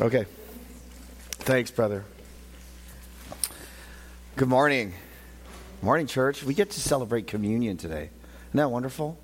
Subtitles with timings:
[0.00, 0.24] Okay.
[1.32, 2.04] Thanks, brother.
[4.36, 4.94] Good morning.
[5.82, 6.42] Morning, church.
[6.42, 8.08] We get to celebrate communion today.
[8.48, 9.18] Isn't that wonderful?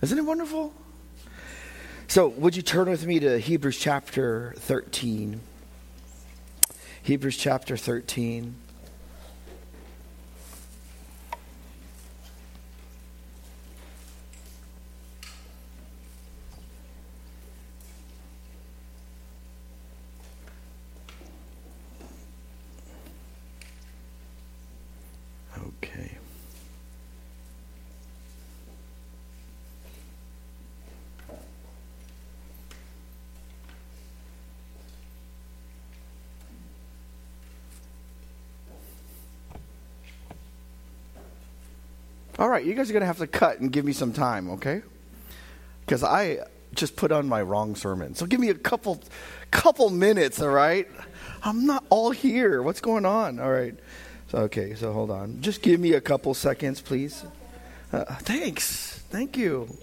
[0.00, 0.72] Isn't it wonderful?
[2.08, 5.40] So, would you turn with me to Hebrews chapter 13?
[7.02, 8.54] Hebrews chapter 13.
[25.58, 26.18] Okay.
[42.42, 44.50] All right, you guys are going to have to cut and give me some time,
[44.50, 44.82] okay?
[45.86, 46.40] Because I
[46.74, 48.16] just put on my wrong sermon.
[48.16, 49.00] So give me a couple
[49.52, 50.88] couple minutes, all right?
[51.44, 52.60] I'm not all here.
[52.60, 53.38] What's going on?
[53.38, 53.76] All right.
[54.26, 55.40] So, okay, so hold on.
[55.40, 57.24] Just give me a couple seconds, please.
[57.92, 58.98] Uh, thanks.
[59.08, 59.78] Thank you.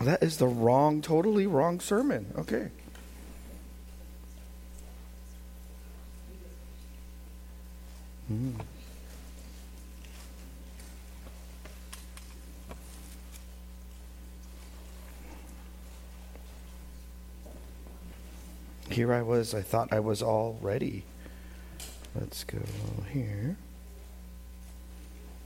[0.00, 2.32] That is the wrong, totally wrong sermon.
[2.38, 2.68] Okay.
[8.28, 8.60] Hmm.
[18.96, 21.04] Here I was, I thought I was all ready.
[22.18, 22.56] Let's go
[23.12, 23.54] here.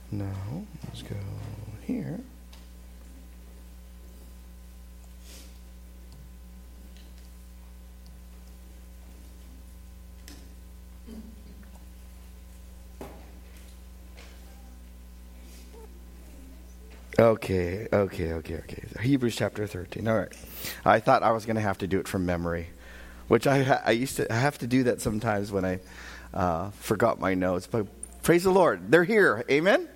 [0.09, 0.31] No,
[0.85, 1.17] let's go
[1.85, 2.21] here.
[17.19, 18.83] Okay, okay, okay, okay.
[19.01, 20.07] Hebrews chapter 13.
[20.07, 20.31] All right.
[20.85, 22.69] I thought I was going to have to do it from memory,
[23.31, 25.79] which I, ha- I used to I have to do that sometimes when I
[26.33, 27.65] uh, forgot my notes.
[27.65, 27.87] But
[28.23, 28.91] praise the Lord.
[28.91, 29.45] They're here.
[29.49, 29.87] Amen?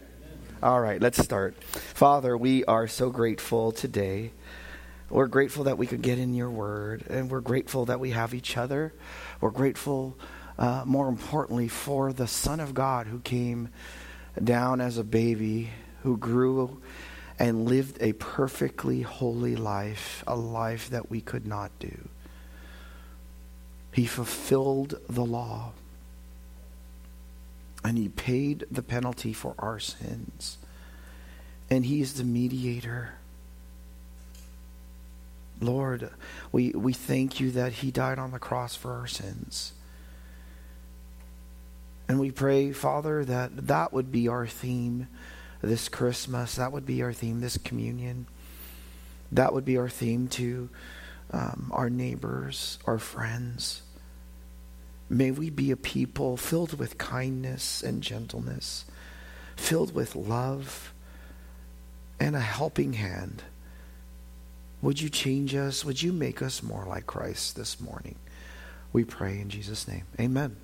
[0.63, 1.61] All right, let's start.
[1.61, 4.31] Father, we are so grateful today.
[5.09, 8.33] We're grateful that we could get in your word, and we're grateful that we have
[8.33, 8.93] each other.
[9.41, 10.17] We're grateful,
[10.57, 13.67] uh, more importantly, for the Son of God who came
[14.41, 15.71] down as a baby,
[16.03, 16.81] who grew
[17.37, 22.07] and lived a perfectly holy life, a life that we could not do.
[23.95, 25.71] He fulfilled the law
[27.81, 30.57] and he paid the penalty for our sins.
[31.69, 33.13] And he is the mediator.
[35.61, 36.09] Lord,
[36.51, 39.71] we, we thank you that he died on the cross for our sins.
[42.09, 45.07] And we pray, Father, that that would be our theme
[45.61, 46.55] this Christmas.
[46.55, 48.27] That would be our theme this communion.
[49.31, 50.67] That would be our theme to
[51.31, 53.83] um, our neighbors, our friends.
[55.09, 58.85] May we be a people filled with kindness and gentleness,
[59.55, 60.93] filled with love
[62.19, 63.43] and a helping hand.
[64.81, 65.85] Would you change us?
[65.85, 68.15] Would you make us more like Christ this morning?
[68.93, 70.03] We pray in Jesus' name.
[70.19, 70.55] Amen.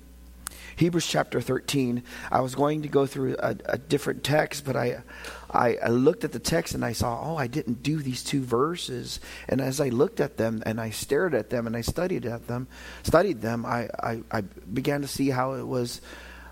[0.76, 2.02] Hebrews chapter 13.
[2.30, 5.02] I was going to go through a, a different text, but I,
[5.50, 8.42] I, I, looked at the text and I saw, oh, I didn't do these two
[8.42, 9.20] verses.
[9.48, 12.46] And as I looked at them and I stared at them and I studied at
[12.46, 12.68] them,
[13.02, 16.00] studied them, I, I, I began to see how it was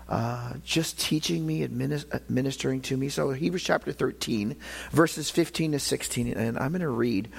[0.09, 3.09] uh, just teaching me, administering to me.
[3.09, 4.57] So Hebrews chapter 13,
[4.91, 7.29] verses 15 to 16, and I'm going to read.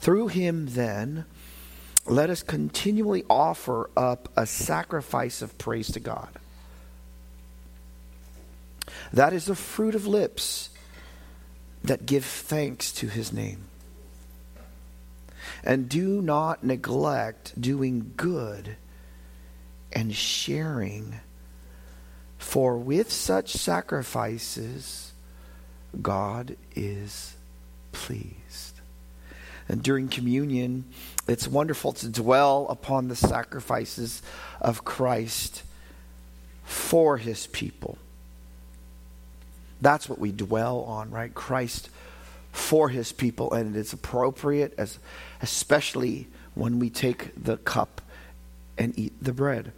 [0.00, 1.24] Through him then
[2.10, 6.28] let us continually offer up a sacrifice of praise to God.
[9.12, 10.70] That is the fruit of lips
[11.84, 13.64] that give thanks to his name.
[15.62, 18.76] And do not neglect doing good
[19.92, 21.20] and sharing,
[22.38, 25.12] for with such sacrifices,
[26.02, 27.36] God is
[27.92, 28.80] pleased.
[29.68, 30.84] And during communion,
[31.28, 34.22] it's wonderful to dwell upon the sacrifices
[34.60, 35.62] of Christ
[36.64, 37.98] for his people.
[39.80, 41.32] That's what we dwell on, right?
[41.32, 41.88] Christ
[42.52, 43.52] for his people.
[43.52, 44.98] And it's appropriate, as,
[45.40, 48.02] especially when we take the cup
[48.76, 49.72] and eat the bread.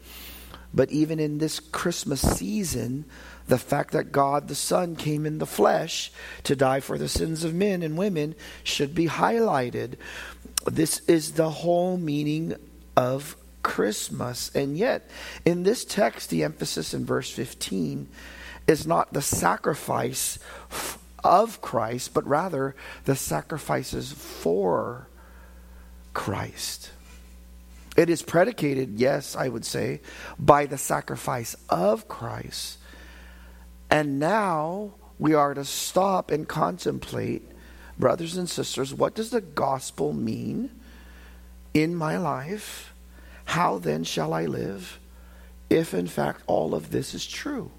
[0.75, 3.05] But even in this Christmas season,
[3.47, 6.11] the fact that God the Son came in the flesh
[6.45, 8.35] to die for the sins of men and women
[8.65, 9.95] should be highlighted.
[10.67, 12.55] This is the whole meaning
[12.97, 14.51] of Christmas.
[14.55, 15.09] And yet,
[15.45, 18.09] in this text, the emphasis in verse 15
[18.67, 20.39] is not the sacrifice
[21.25, 22.75] of Christ, but rather
[23.05, 25.09] the sacrifices for
[26.15, 26.91] Christ.
[27.97, 30.01] It is predicated, yes, I would say,
[30.39, 32.79] by the sacrifice of Christ.
[33.91, 37.52] And now we are to stop and contemplate,
[38.03, 40.69] brothers and sisters, what does the gospel mean
[41.73, 42.93] in my life?
[43.45, 44.99] How then shall I live
[45.71, 47.71] if, in fact, all of this is true?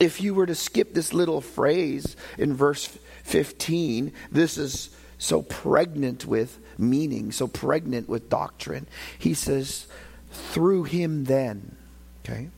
[0.00, 2.86] If you were to skip this little phrase in verse
[3.22, 8.88] 15, this is so pregnant with meaning, so pregnant with doctrine.
[9.16, 9.86] He says,
[10.32, 11.76] through him then.
[12.24, 12.48] Okay?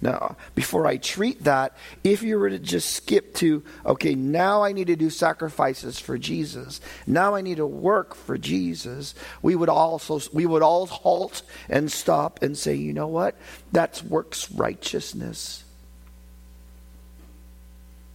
[0.00, 4.72] Now, before I treat that, if you were to just skip to, okay, now I
[4.72, 6.80] need to do sacrifices for Jesus.
[7.06, 9.14] Now I need to work for Jesus.
[9.42, 13.36] We would also we would all halt and stop and say, you know what?
[13.72, 15.64] That's works righteousness.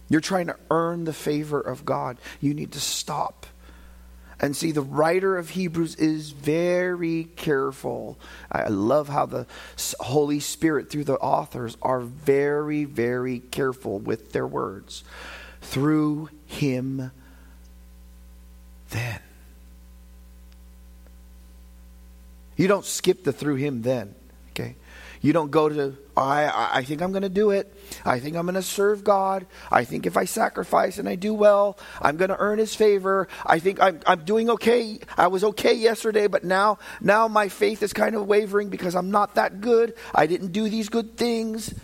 [0.08, 2.18] You're trying to earn the favor of God.
[2.40, 3.46] You need to stop
[4.40, 8.18] and see, the writer of Hebrews is very careful.
[8.50, 9.46] I love how the
[9.98, 15.02] Holy Spirit, through the authors, are very, very careful with their words.
[15.60, 17.10] Through him,
[18.90, 19.20] then.
[22.56, 24.14] You don't skip the through him, then.
[25.20, 27.74] You don't go to, I, I think I'm going to do it.
[28.04, 29.46] I think I'm going to serve God.
[29.70, 33.26] I think if I sacrifice and I do well, I'm going to earn His favor.
[33.44, 35.00] I think I'm, I'm doing okay.
[35.16, 39.10] I was okay yesterday, but now, now my faith is kind of wavering because I'm
[39.10, 39.94] not that good.
[40.14, 41.74] I didn't do these good things.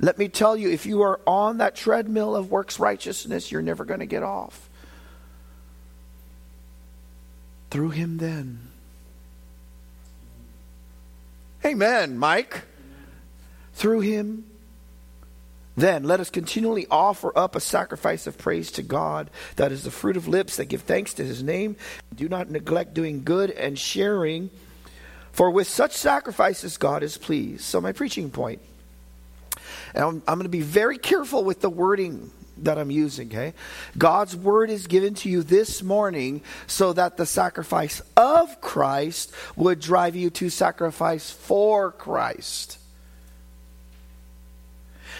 [0.00, 3.84] Let me tell you, if you are on that treadmill of works righteousness, you're never
[3.84, 4.68] going to get off.
[7.70, 8.71] Through Him, then
[11.64, 12.62] Amen, Mike.
[13.74, 14.44] Through him.
[15.76, 19.90] Then let us continually offer up a sacrifice of praise to God, that is the
[19.90, 21.76] fruit of lips that give thanks to his name.
[22.14, 24.50] Do not neglect doing good and sharing,
[25.32, 27.62] for with such sacrifices God is pleased.
[27.62, 28.60] So, my preaching point,
[29.94, 33.54] and I'm, I'm going to be very careful with the wording that I'm using, okay?
[33.96, 39.80] God's word is given to you this morning so that the sacrifice of Christ would
[39.80, 42.78] drive you to sacrifice for Christ.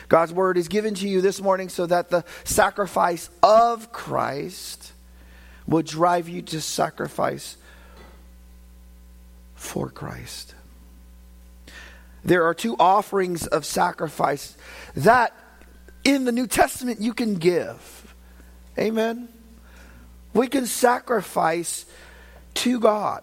[0.08, 4.93] God's word is given to you this morning so that the sacrifice of Christ
[5.67, 7.56] would drive you to sacrifice
[9.55, 10.55] for Christ.
[12.25, 14.56] There are two offerings of sacrifice
[14.94, 15.34] that
[16.05, 18.15] in the New Testament you can give.
[18.79, 19.29] Amen.
[20.35, 21.85] We can sacrifice
[22.55, 23.23] to God.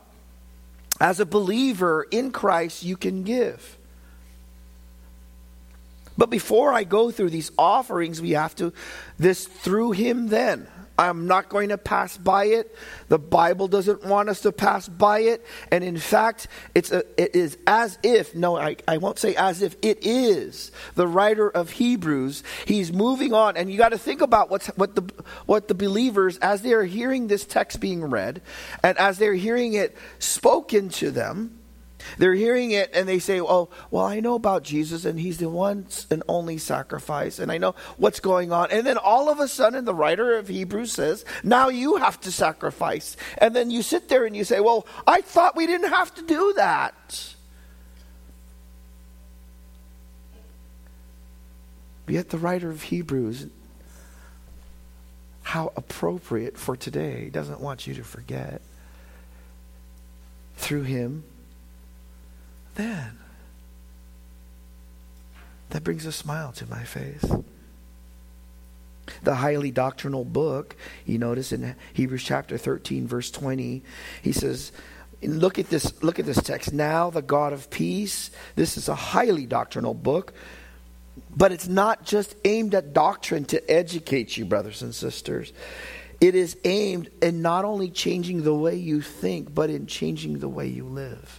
[0.99, 3.77] As a believer in Christ, you can give.
[6.17, 8.73] But before I go through these offerings, we have to,
[9.17, 10.67] this through Him then.
[10.99, 12.75] I'm not going to pass by it.
[13.07, 15.45] The Bible doesn't want us to pass by it.
[15.71, 19.61] And in fact, it's a, it is as if, no, I, I won't say as
[19.61, 22.43] if, it is the writer of Hebrews.
[22.65, 23.55] He's moving on.
[23.55, 25.09] And you got to think about what's, what, the,
[25.45, 28.41] what the believers, as they are hearing this text being read,
[28.83, 31.58] and as they're hearing it spoken to them,
[32.17, 35.49] they're hearing it and they say, Oh, well, I know about Jesus and he's the
[35.49, 38.71] one and only sacrifice, and I know what's going on.
[38.71, 42.31] And then all of a sudden, the writer of Hebrews says, Now you have to
[42.31, 43.17] sacrifice.
[43.37, 46.21] And then you sit there and you say, Well, I thought we didn't have to
[46.25, 47.35] do that.
[52.07, 53.47] Yet the writer of Hebrews,
[55.43, 58.61] how appropriate for today, doesn't want you to forget.
[60.57, 61.23] Through him,
[62.79, 63.19] then
[65.69, 67.25] that brings a smile to my face.
[69.23, 73.83] The highly doctrinal book, you notice in Hebrews chapter 13 verse 20,
[74.21, 74.71] he says,
[75.21, 76.73] look at this look at this text.
[76.73, 80.33] Now the God of peace, this is a highly doctrinal book,
[81.35, 85.51] but it's not just aimed at doctrine to educate you brothers and sisters.
[86.21, 90.49] It is aimed in not only changing the way you think, but in changing the
[90.49, 91.38] way you live.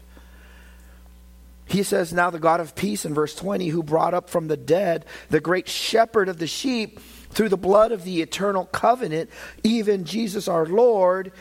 [1.71, 4.57] He says, Now the God of peace in verse 20, who brought up from the
[4.57, 7.01] dead the great shepherd of the sheep
[7.31, 9.31] through the blood of the eternal covenant,
[9.63, 11.33] even Jesus our Lord.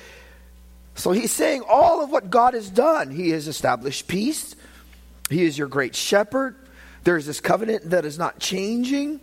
[0.94, 3.10] So he's saying all of what God has done.
[3.10, 4.56] He has established peace,
[5.30, 6.56] He is your great shepherd.
[7.06, 9.22] There's this covenant that is not changing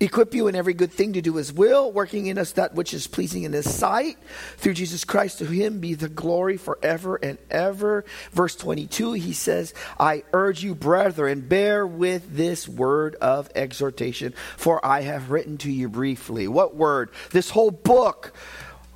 [0.00, 2.94] equip you in every good thing to do his will, working in us that which
[2.94, 4.18] is pleasing in his sight.
[4.56, 8.04] Through Jesus Christ, to him be the glory forever and ever.
[8.32, 14.84] Verse 22, he says, I urge you, brethren, bear with this word of exhortation, for
[14.84, 16.48] I have written to you briefly.
[16.48, 17.10] What word?
[17.30, 18.32] This whole book.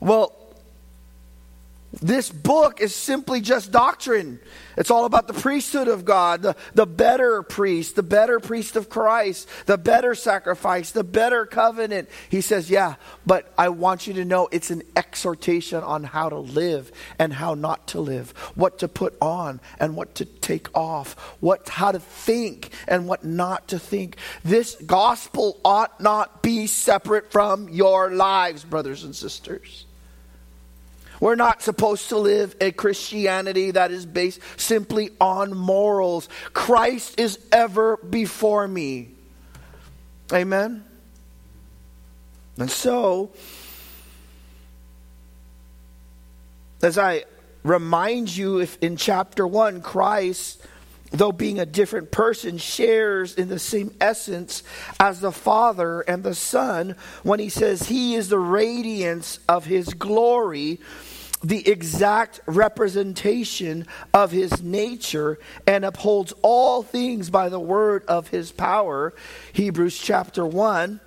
[0.00, 0.39] Well,
[1.92, 4.38] This book is simply just doctrine.
[4.76, 8.88] It's all about the priesthood of God, the, the better priest, the better priest of
[8.88, 12.08] Christ, the better sacrifice, the better covenant.
[12.28, 12.94] He says, Yeah,
[13.26, 17.54] but I want you to know it's an exhortation on how to live and how
[17.54, 21.98] not to live, what to put on and what to take off, what how to
[21.98, 24.16] think and what not to think.
[24.44, 29.86] This gospel ought not be separate from your lives, brothers and sisters.
[31.20, 36.28] We're not supposed to live a Christianity that is based simply on morals.
[36.54, 39.10] Christ is ever before me.
[40.32, 40.82] Amen?
[42.56, 43.30] And so,
[46.82, 47.24] as I
[47.62, 50.64] remind you, if in chapter 1, Christ,
[51.10, 54.62] though being a different person, shares in the same essence
[54.98, 59.92] as the Father and the Son when he says he is the radiance of his
[59.92, 60.80] glory
[61.42, 68.52] the exact representation of his nature and upholds all things by the word of his
[68.52, 69.14] power.
[69.52, 71.00] Hebrews chapter 1.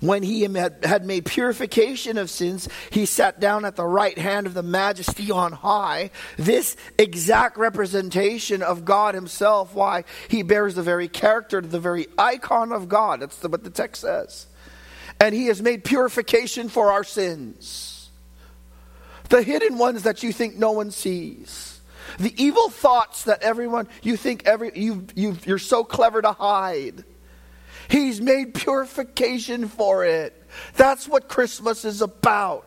[0.00, 4.54] When he had made purification of sins, he sat down at the right hand of
[4.54, 6.12] the majesty on high.
[6.36, 12.70] This exact representation of God himself, why he bears the very character, the very icon
[12.70, 13.18] of God.
[13.22, 14.46] That's what the text says.
[15.20, 17.98] And he has made purification for our sins
[19.28, 21.80] the hidden ones that you think no one sees,
[22.18, 27.04] the evil thoughts that everyone you think every you you you're so clever to hide.
[27.88, 30.34] He's made purification for it.
[30.76, 32.66] That's what Christmas is about.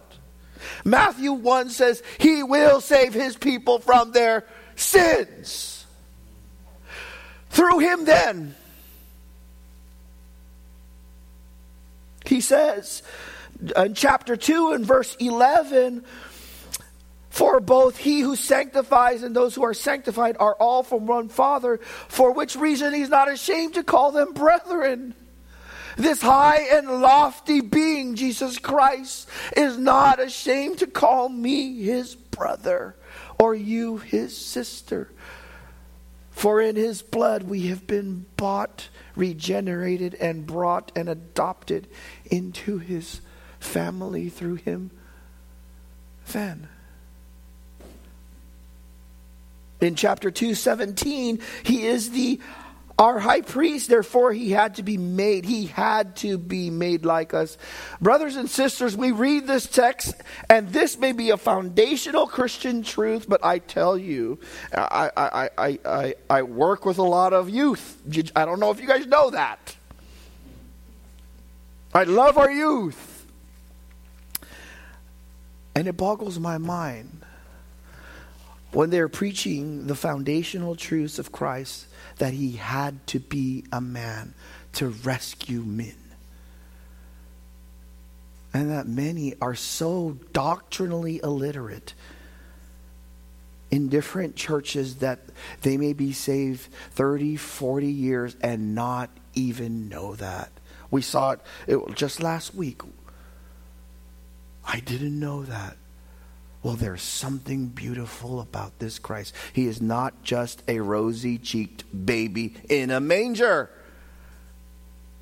[0.84, 5.86] Matthew 1 says, He will save His people from their sins.
[7.50, 8.56] Through Him, then,
[12.32, 13.04] He says
[13.76, 16.06] in chapter 2 and verse 11,
[17.30, 21.82] for both he who sanctifies and those who are sanctified are all from one Father,
[22.08, 25.14] for which reason he's not ashamed to call them brethren.
[25.98, 32.96] This high and lofty being, Jesus Christ, is not ashamed to call me his brother
[33.38, 35.12] or you his sister.
[36.32, 41.88] For in his blood we have been bought, regenerated, and brought and adopted
[42.26, 43.22] into his
[43.60, 44.92] family through him.
[46.32, 46.68] Then
[49.82, 52.40] in chapter 217 he is the
[53.02, 57.34] our high priest therefore he had to be made he had to be made like
[57.34, 57.58] us.
[58.00, 60.14] Brothers and sisters we read this text
[60.48, 64.38] and this may be a foundational christian truth but i tell you
[64.72, 68.00] i i i i, I work with a lot of youth.
[68.36, 69.76] I don't know if you guys know that.
[71.94, 73.26] I love our youth.
[75.74, 77.22] And it boggles my mind
[78.72, 81.88] when they're preaching the foundational truths of Christ
[82.22, 84.36] that he had to be a man
[84.74, 85.96] to rescue men.
[88.54, 91.96] And that many are so doctrinally illiterate
[93.72, 95.22] in different churches that
[95.64, 100.52] they may be saved 30, 40 years and not even know that.
[100.92, 102.84] We saw it, it just last week.
[104.64, 105.76] I didn't know that.
[106.64, 109.34] Well, there's something beautiful about this Christ.
[109.52, 113.70] He is not just a rosy cheeked baby in a manger,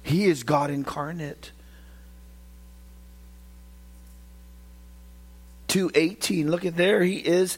[0.04, 1.52] He is God incarnate.
[5.70, 7.04] 218, look at there.
[7.04, 7.58] He is,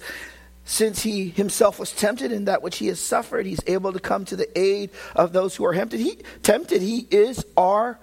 [0.66, 4.26] since he himself was tempted in that which he has suffered, he's able to come
[4.26, 6.00] to the aid of those who are tempted.
[6.00, 7.98] He, tempted, he is our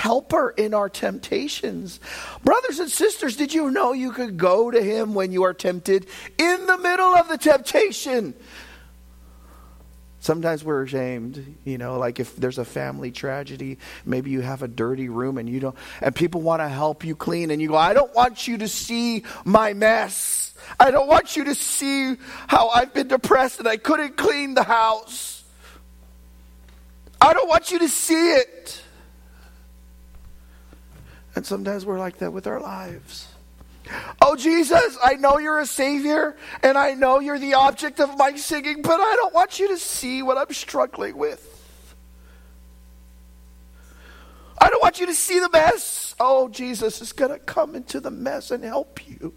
[0.00, 2.00] helper in our temptations.
[2.42, 6.06] Brothers and sisters, did you know you could go to him when you are tempted
[6.38, 8.34] in the middle of the temptation?
[10.20, 14.68] Sometimes we're ashamed, you know, like if there's a family tragedy, maybe you have a
[14.68, 17.76] dirty room and you don't, and people want to help you clean, and you go,
[17.76, 20.54] I don't want you to see my mess.
[20.78, 22.16] I don't want you to see
[22.46, 25.44] how I've been depressed and I couldn't clean the house.
[27.20, 28.82] I don't want you to see it.
[31.34, 33.28] And sometimes we're like that with our lives.
[34.22, 38.36] Oh, Jesus, I know you're a Savior, and I know you're the object of my
[38.36, 41.46] singing, but I don't want you to see what I'm struggling with.
[44.60, 46.14] I don't want you to see the mess.
[46.20, 49.32] Oh, Jesus is going to come into the mess and help you.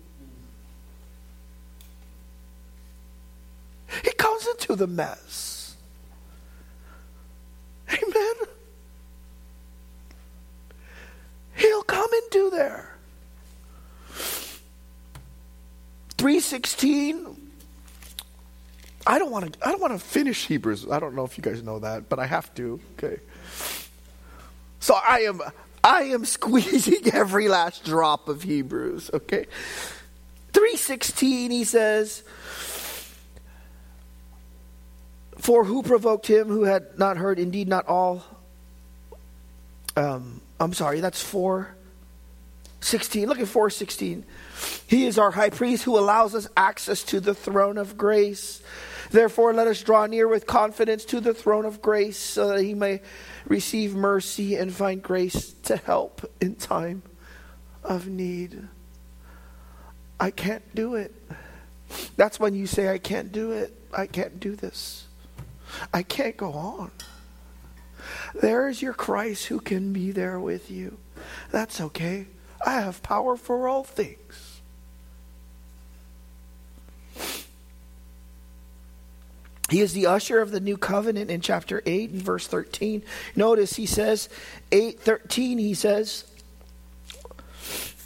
[4.04, 5.78] He comes into the mess.
[7.90, 8.53] Amen.
[12.04, 12.90] Come and do there.
[16.18, 17.38] 316
[19.06, 20.88] I don't want to I don't want to finish Hebrews.
[20.90, 22.80] I don't know if you guys know that, but I have to.
[22.98, 23.20] Okay.
[24.80, 25.42] So I am
[25.84, 29.46] I am squeezing every last drop of Hebrews, okay?
[30.54, 32.24] 316 he says
[35.38, 38.24] For who provoked him who had not heard indeed not all
[39.96, 41.22] um, I'm sorry, that's
[42.84, 43.30] 416.
[43.30, 44.26] Look at 416.
[44.88, 48.62] He is our high priest who allows us access to the throne of grace.
[49.10, 52.74] Therefore, let us draw near with confidence to the throne of grace so that he
[52.74, 53.02] may
[53.46, 57.04] receive mercy and find grace to help in time
[57.84, 58.68] of need.
[60.20, 61.16] I can't do it.
[62.18, 63.74] That's when you say, I can't do it.
[63.94, 65.08] I can't do this.
[65.94, 66.92] I can't go on.
[68.36, 70.98] There is your Christ who can be there with you.
[71.52, 72.28] That's okay.
[72.66, 74.62] I have power for all things.
[79.70, 83.02] He is the usher of the new covenant in chapter 8 and verse 13.
[83.36, 84.30] Notice he says,
[84.72, 86.26] 8:13 he says,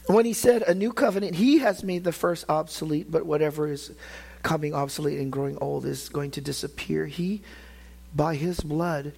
[0.08, 3.92] when he said a new covenant, he has made the first obsolete, but whatever is
[4.42, 7.06] coming obsolete and growing old is going to disappear.
[7.06, 7.42] He,
[8.16, 9.12] by his blood,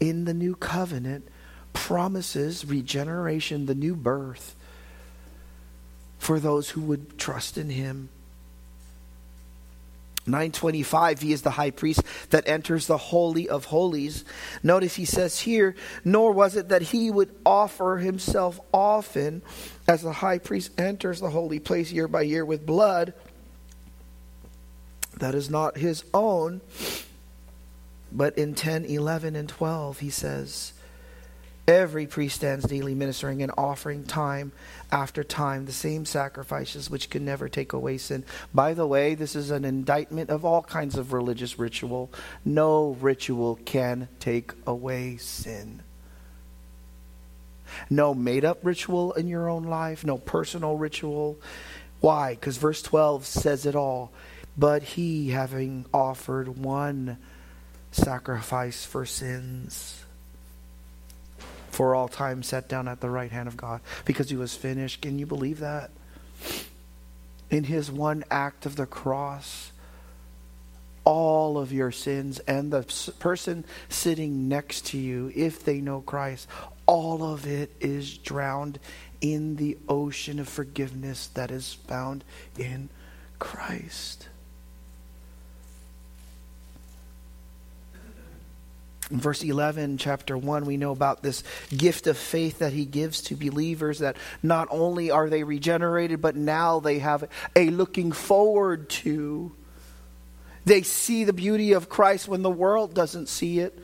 [0.00, 1.28] in the new covenant,
[1.72, 4.56] promises regeneration, the new birth
[6.22, 8.08] for those who would trust in him.
[10.24, 12.00] 925 he is the high priest
[12.30, 14.24] that enters the holy of holies
[14.62, 15.74] notice he says here
[16.04, 19.42] nor was it that he would offer himself often
[19.88, 23.14] as the high priest enters the holy place year by year with blood
[25.18, 26.60] that is not his own
[28.12, 30.72] but in 10 11 and 12 he says
[31.68, 34.50] Every priest stands daily ministering and offering time
[34.90, 38.24] after time the same sacrifices which can never take away sin.
[38.52, 42.10] By the way, this is an indictment of all kinds of religious ritual.
[42.44, 45.82] No ritual can take away sin.
[47.88, 51.38] No made up ritual in your own life, no personal ritual.
[52.00, 52.34] Why?
[52.34, 54.10] Because verse 12 says it all.
[54.58, 57.18] But he, having offered one
[57.92, 60.01] sacrifice for sins,
[61.72, 65.00] for all time sat down at the right hand of God because he was finished.
[65.00, 65.90] Can you believe that?
[67.50, 69.72] In his one act of the cross,
[71.04, 72.82] all of your sins and the
[73.18, 76.46] person sitting next to you, if they know Christ,
[76.86, 78.78] all of it is drowned
[79.20, 82.22] in the ocean of forgiveness that is found
[82.58, 82.90] in
[83.38, 84.28] Christ.
[89.12, 93.20] In verse 11, chapter 1, we know about this gift of faith that he gives
[93.24, 98.88] to believers that not only are they regenerated, but now they have a looking forward
[98.88, 99.52] to.
[100.64, 103.78] They see the beauty of Christ when the world doesn't see it,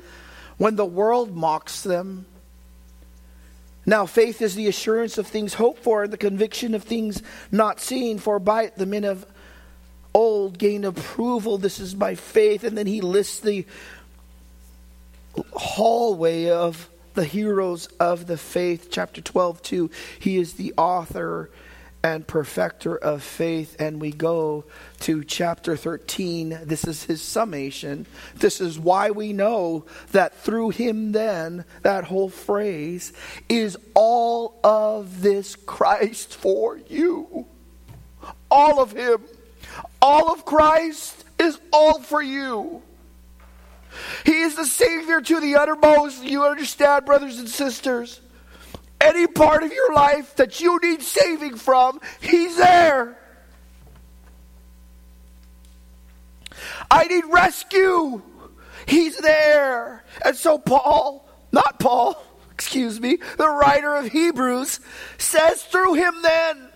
[0.57, 2.25] when the world mocks them.
[3.85, 7.81] Now, faith is the assurance of things hoped for and the conviction of things not
[7.81, 9.27] seen, for by it the men of
[10.15, 11.59] old gained approval.
[11.59, 12.65] This is by faith.
[12.65, 13.67] And then he lists the
[15.53, 19.91] hallway of the heroes of the faith, chapter 12, 2.
[20.21, 21.51] He is the author
[22.03, 23.77] and perfecter of faith.
[23.81, 24.65] And we go
[25.01, 26.61] to chapter 13.
[26.63, 28.07] This is his summation.
[28.37, 33.13] This is why we know that through him, then, that whole phrase
[33.49, 37.47] is all of this Christ for you.
[38.51, 39.23] All of him.
[40.01, 42.83] All of Christ is all for you.
[44.25, 46.25] He is the Savior to the uttermost.
[46.25, 48.21] You understand, brothers and sisters?
[49.01, 53.17] Any part of your life that you need saving from, He's there.
[56.91, 58.23] I need rescue.
[58.87, 60.05] He's there.
[60.25, 64.81] And so, Paul, not Paul, excuse me, the writer of Hebrews
[65.19, 66.71] says through him then,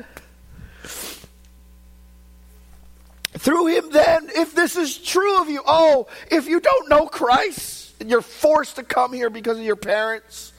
[3.43, 7.93] Through him, then, if this is true of you, oh, if you don't know Christ
[7.99, 10.53] and you're forced to come here because of your parents,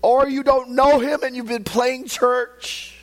[0.00, 2.96] or you don't know him and you've been playing church,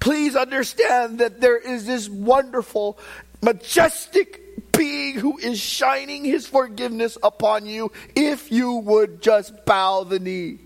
[0.00, 2.98] please understand that there is this wonderful,
[3.42, 10.18] majestic being who is shining his forgiveness upon you if you would just bow the
[10.18, 10.63] knee.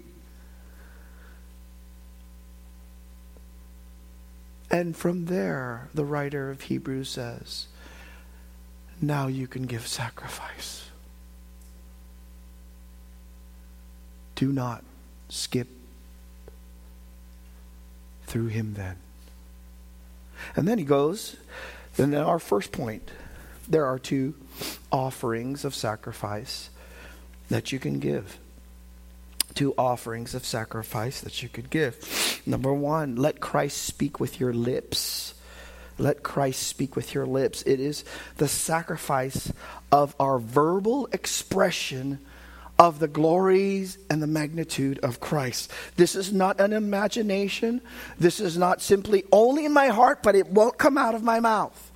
[4.70, 7.66] And from there, the writer of Hebrews says,
[9.00, 10.90] now you can give sacrifice.
[14.34, 14.84] Do not
[15.28, 15.68] skip
[18.26, 18.96] through him then.
[20.54, 21.36] And then he goes
[21.96, 23.10] And then our first point
[23.68, 24.34] there are two
[24.90, 26.70] offerings of sacrifice
[27.50, 28.38] that you can give.
[29.58, 32.40] Two offerings of sacrifice that you could give.
[32.46, 35.34] Number one, let Christ speak with your lips.
[35.98, 37.62] Let Christ speak with your lips.
[37.62, 38.04] It is
[38.36, 39.52] the sacrifice
[39.90, 42.20] of our verbal expression
[42.78, 45.72] of the glories and the magnitude of Christ.
[45.96, 47.80] This is not an imagination.
[48.16, 51.40] This is not simply only in my heart, but it won't come out of my
[51.40, 51.90] mouth.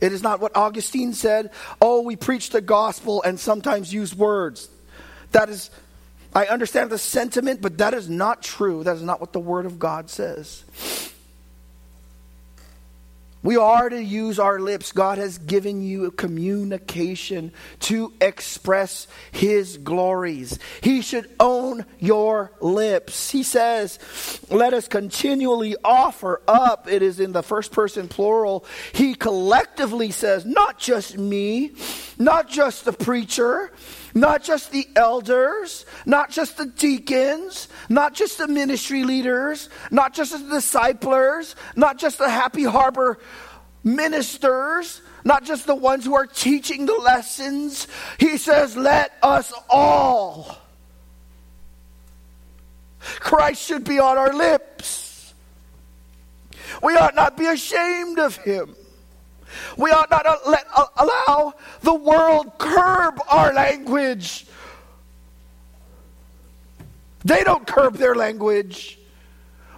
[0.00, 1.50] It is not what Augustine said,
[1.82, 4.70] oh, we preach the gospel and sometimes use words.
[5.32, 5.70] That is,
[6.34, 8.84] I understand the sentiment, but that is not true.
[8.84, 10.64] That is not what the Word of God says.
[13.46, 14.90] We are to use our lips.
[14.90, 20.58] God has given you a communication to express His glories.
[20.80, 23.30] He should own your lips.
[23.30, 24.00] He says,
[24.50, 26.88] Let us continually offer up.
[26.90, 28.64] It is in the first person plural.
[28.92, 31.70] He collectively says, Not just me,
[32.18, 33.70] not just the preacher
[34.16, 40.32] not just the elders, not just the deacons, not just the ministry leaders, not just
[40.32, 43.18] the disciplers, not just the Happy Harbor
[43.84, 47.88] ministers, not just the ones who are teaching the lessons.
[48.18, 50.56] He says, let us all.
[52.98, 55.34] Christ should be on our lips.
[56.82, 58.74] We ought not be ashamed of him.
[59.76, 60.66] We ought not let,
[60.96, 64.46] allow the world curb our language.
[67.24, 68.98] They don't curb their language.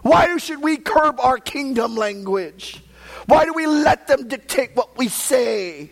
[0.03, 2.83] Why should we curb our kingdom language?
[3.27, 5.91] Why do we let them dictate what we say?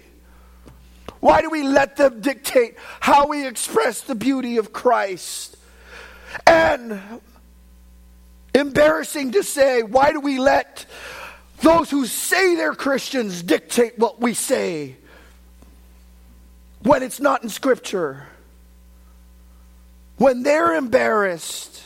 [1.20, 5.56] Why do we let them dictate how we express the beauty of Christ?
[6.46, 7.00] And
[8.54, 10.86] embarrassing to say, why do we let
[11.60, 14.96] those who say they're Christians dictate what we say
[16.82, 18.26] when it's not in Scripture.
[20.18, 21.82] When they're embarrassed.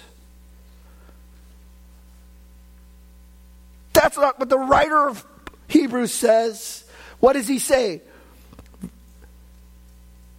[3.92, 5.24] That's not what the writer of
[5.68, 6.84] Hebrews says.
[7.18, 8.02] What does he say?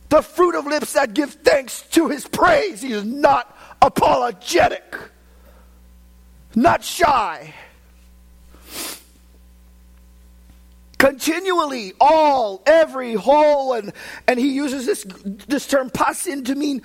[0.09, 2.81] The fruit of lips that give thanks to his praise.
[2.81, 4.95] He is not apologetic,
[6.53, 7.53] not shy.
[11.01, 13.91] Continually, all, every, whole, and,
[14.27, 15.03] and he uses this,
[15.47, 16.83] this term pasin to mean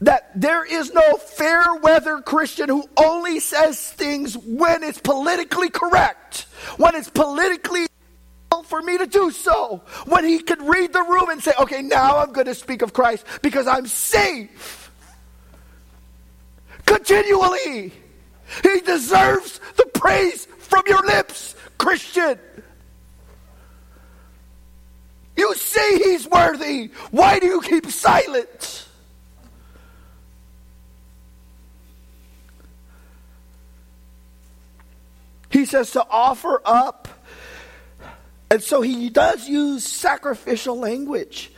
[0.00, 6.46] that there is no fair weather Christian who only says things when it's politically correct,
[6.78, 7.86] when it's politically
[8.64, 12.18] for me to do so, when he could read the room and say, okay, now
[12.18, 14.90] I'm going to speak of Christ because I'm safe.
[16.86, 17.92] Continually,
[18.64, 22.40] he deserves the praise from your lips, Christian.
[25.38, 26.90] You say he's worthy.
[27.12, 28.88] Why do you keep silent?
[35.48, 37.06] He says to offer up.
[38.50, 41.52] And so he does use sacrificial language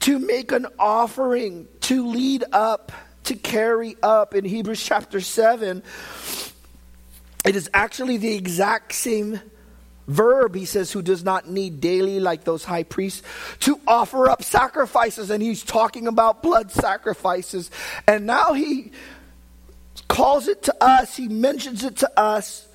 [0.00, 2.92] to make an offering, to lead up,
[3.24, 4.34] to carry up.
[4.34, 5.82] In Hebrews chapter 7,
[7.46, 9.40] it is actually the exact same
[10.06, 13.22] verb, he says, who does not need daily, like those high priests,
[13.60, 15.30] to offer up sacrifices.
[15.30, 17.70] And he's talking about blood sacrifices.
[18.06, 18.92] And now he
[20.08, 22.68] calls it to us, he mentions it to us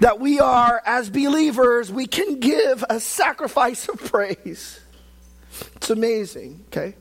[0.00, 4.80] that we are, as believers, we can give a sacrifice of praise.
[5.76, 6.94] It's amazing, okay?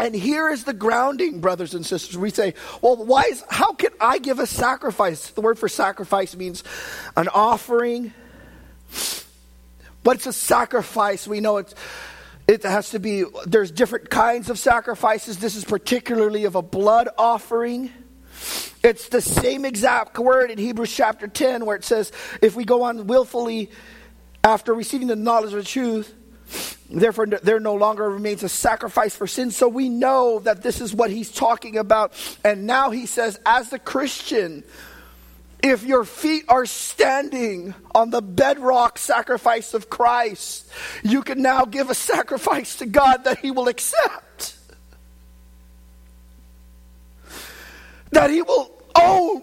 [0.00, 2.16] And here is the grounding, brothers and sisters.
[2.16, 5.28] We say, well, why is, how can I give a sacrifice?
[5.28, 6.64] The word for sacrifice means
[7.18, 8.14] an offering,
[10.02, 11.28] but it's a sacrifice.
[11.28, 11.74] We know it's,
[12.48, 15.36] it has to be, there's different kinds of sacrifices.
[15.36, 17.92] This is particularly of a blood offering.
[18.82, 22.10] It's the same exact word in Hebrews chapter 10 where it says,
[22.40, 23.70] if we go on willfully
[24.42, 26.14] after receiving the knowledge of the truth,
[26.88, 29.50] Therefore, there no longer remains a sacrifice for sin.
[29.50, 32.12] So we know that this is what he's talking about.
[32.44, 34.64] And now he says, as the Christian,
[35.62, 40.70] if your feet are standing on the bedrock sacrifice of Christ,
[41.02, 44.56] you can now give a sacrifice to God that he will accept.
[48.10, 49.42] That he will own.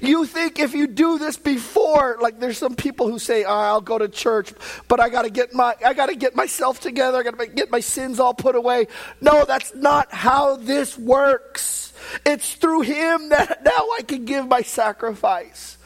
[0.00, 3.80] You think if you do this before, like there's some people who say, oh, "I'll
[3.80, 4.52] go to church,
[4.88, 7.18] but I got to get my I got to get myself together.
[7.18, 8.88] I got to get my sins all put away."
[9.20, 11.92] No, that's not how this works.
[12.24, 15.78] It's through him that now I can give my sacrifice.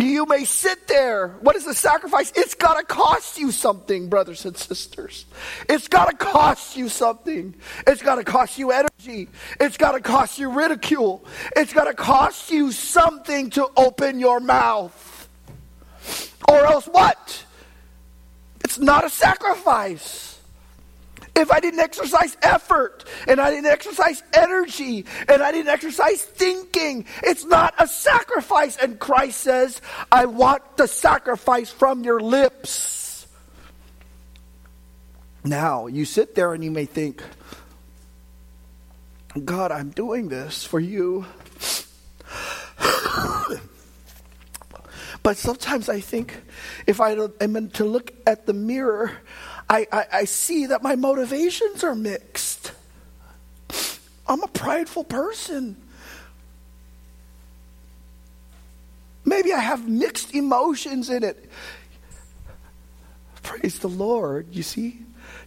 [0.00, 1.28] You may sit there.
[1.42, 2.32] What is the sacrifice?
[2.34, 5.26] It's got to cost you something, brothers and sisters.
[5.68, 7.54] It's got to cost you something.
[7.86, 9.28] It's got to cost you energy.
[9.60, 11.22] It's got to cost you ridicule.
[11.54, 15.28] It's got to cost you something to open your mouth.
[16.48, 17.44] Or else what?
[18.64, 20.39] It's not a sacrifice
[21.36, 27.06] if I didn't exercise effort and I didn't exercise energy and I didn't exercise thinking.
[27.22, 28.76] It's not a sacrifice.
[28.76, 33.26] And Christ says, I want the sacrifice from your lips.
[35.44, 37.22] Now, you sit there and you may think,
[39.44, 41.24] God, I'm doing this for you.
[45.22, 46.42] but sometimes I think
[46.86, 49.12] if I am to look at the mirror,
[49.70, 52.72] I, I, I see that my motivations are mixed.
[54.28, 55.76] I'm a prideful person.
[59.24, 61.50] Maybe I have mixed emotions in it.
[63.42, 64.48] Praise the Lord.
[64.52, 65.00] You see?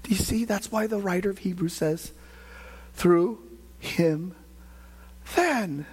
[0.04, 0.46] Do you see?
[0.46, 2.14] That's why the writer of Hebrews says,
[2.94, 3.40] through
[3.80, 4.36] him,
[5.36, 5.86] then.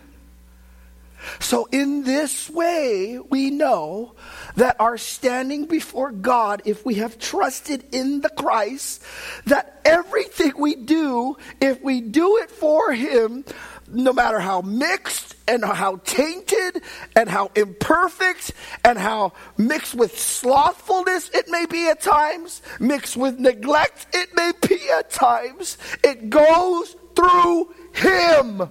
[1.38, 4.14] So, in this way, we know
[4.56, 9.02] that our standing before God, if we have trusted in the Christ,
[9.46, 13.44] that everything we do, if we do it for Him,
[13.92, 16.82] no matter how mixed and how tainted
[17.16, 18.52] and how imperfect
[18.84, 24.52] and how mixed with slothfulness it may be at times, mixed with neglect it may
[24.66, 28.70] be at times, it goes through Him.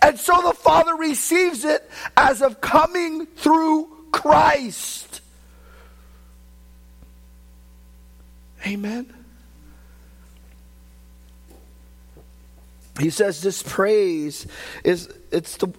[0.00, 5.20] And so the Father receives it as of coming through Christ.
[8.66, 9.12] Amen.
[13.00, 14.46] He says this praise
[14.84, 15.72] is it's the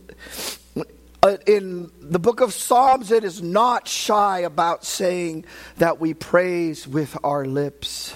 [1.21, 5.45] uh, in the book of Psalms it is not shy about saying
[5.77, 8.15] that we praise with our lips.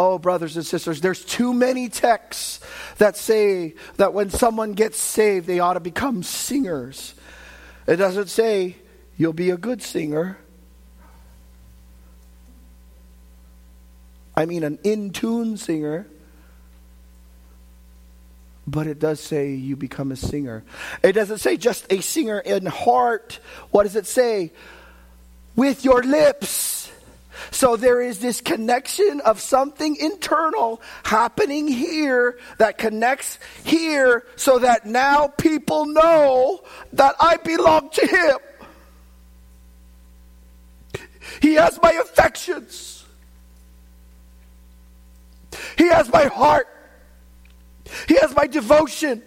[0.00, 2.60] Oh, brothers and sisters, there's too many texts
[2.98, 7.16] that say that when someone gets saved, they ought to become singers.
[7.88, 8.76] It doesn't say
[9.16, 10.38] you'll be a good singer.
[14.36, 16.06] I mean, an in tune singer.
[18.68, 20.62] But it does say you become a singer.
[21.02, 23.40] It doesn't say just a singer in heart.
[23.72, 24.52] What does it say?
[25.56, 26.77] With your lips.
[27.50, 34.86] So there is this connection of something internal happening here that connects here so that
[34.86, 38.38] now people know that I belong to Him.
[41.40, 43.04] He has my affections.
[45.76, 46.68] He has my heart.
[48.06, 49.22] He has my devotion.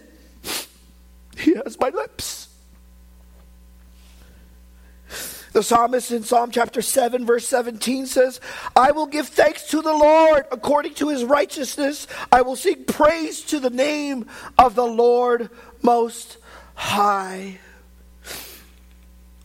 [1.37, 2.40] He has my lips.
[5.51, 8.39] The psalmist in Psalm chapter 7, verse 17 says,
[8.73, 12.07] I will give thanks to the Lord according to his righteousness.
[12.31, 15.49] I will sing praise to the name of the Lord
[15.81, 16.37] Most
[16.73, 17.59] High.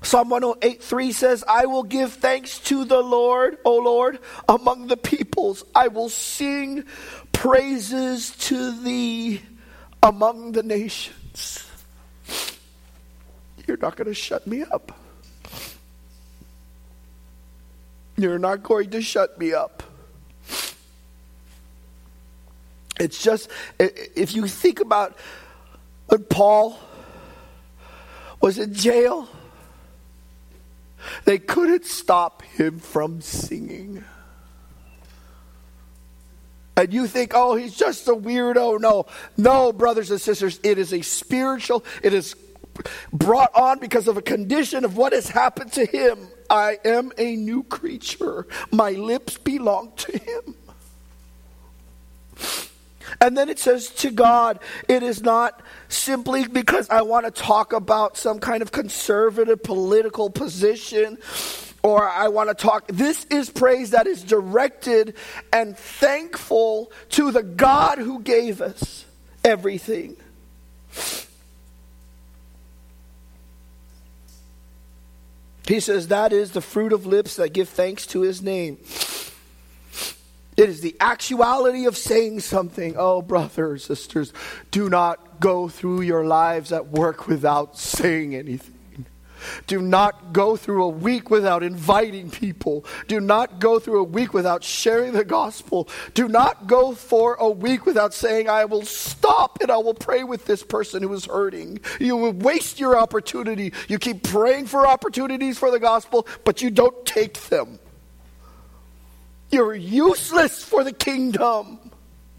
[0.03, 4.97] Psalm 108 3 says, I will give thanks to the Lord, O Lord, among the
[4.97, 5.65] peoples.
[5.75, 6.85] I will sing
[7.33, 9.43] praises to thee
[10.05, 11.67] among the nations.
[13.67, 14.97] You're not going to shut me up.
[18.17, 19.83] You're not going to shut me up.
[22.99, 25.17] It's just, if you think about
[26.07, 26.79] when Paul
[28.41, 29.29] was in jail,
[31.25, 34.03] they couldn't stop him from singing.
[36.77, 38.81] And you think, oh, he's just a weirdo.
[38.81, 42.35] No, no, brothers and sisters, it is a spiritual, it is
[43.13, 46.29] brought on because of a condition of what has happened to him.
[46.49, 48.47] I am a new creature.
[48.71, 50.55] My lips belong to him.
[53.21, 57.73] And then it says to God, it is not simply because I want to talk
[57.73, 61.19] about some kind of conservative political position
[61.83, 62.89] or I want to talk.
[62.89, 65.15] This is praise that is directed
[65.53, 69.05] and thankful to the God who gave us
[69.45, 70.17] everything.
[75.67, 78.79] He says, That is the fruit of lips that give thanks to his name.
[80.57, 82.95] It is the actuality of saying something.
[82.97, 84.33] Oh, brothers, sisters,
[84.71, 88.76] do not go through your lives at work without saying anything.
[89.67, 92.85] Do not go through a week without inviting people.
[93.09, 95.89] Do not go through a week without sharing the gospel.
[96.15, 100.25] Do not go for a week without saying, I will stop and I will pray
[100.25, 101.81] with this person who is hurting.
[102.01, 103.73] You will waste your opportunity.
[103.89, 107.79] You keep praying for opportunities for the gospel, but you don't take them.
[109.51, 111.79] You're useless for the kingdom.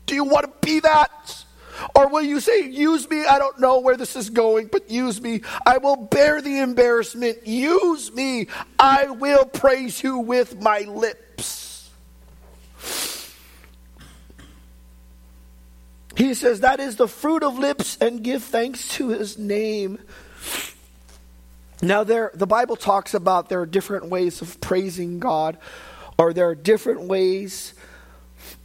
[0.05, 1.45] Do you want to be that?
[1.95, 3.25] Or will you say, Use me?
[3.25, 5.41] I don't know where this is going, but use me.
[5.65, 7.45] I will bear the embarrassment.
[7.45, 8.47] Use me.
[8.79, 11.89] I will praise you with my lips.
[16.15, 19.99] He says, That is the fruit of lips, and give thanks to his name.
[21.81, 25.57] Now, there, the Bible talks about there are different ways of praising God
[26.17, 27.73] or there are different ways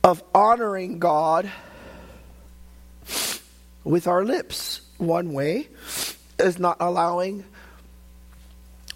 [0.03, 1.51] of honoring God
[3.85, 4.81] with our lips.
[4.99, 5.69] One way
[6.39, 7.45] is not allowing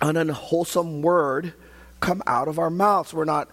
[0.00, 1.52] an unwholesome word
[2.00, 3.14] come out of our mouths.
[3.14, 3.50] We're not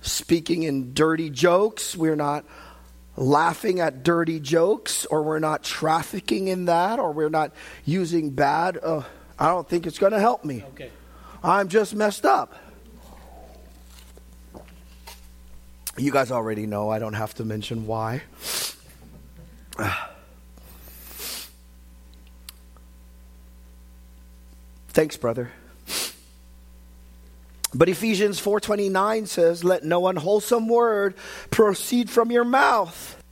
[0.00, 1.96] speaking in dirty jokes.
[1.96, 2.44] We're not
[3.16, 7.52] laughing at dirty jokes, or we're not trafficking in that, or we're not
[7.84, 8.78] using bad.
[8.82, 9.02] Uh,
[9.38, 10.64] I don't think it's going to help me.
[10.74, 10.90] Okay.
[11.42, 12.54] I'm just messed up.
[15.98, 18.22] You guys already know, I don't have to mention why.
[24.96, 25.50] Thanks, brother.
[27.74, 31.12] But Ephesians 4:29 says, "Let no unwholesome word
[31.50, 33.22] proceed from your mouth,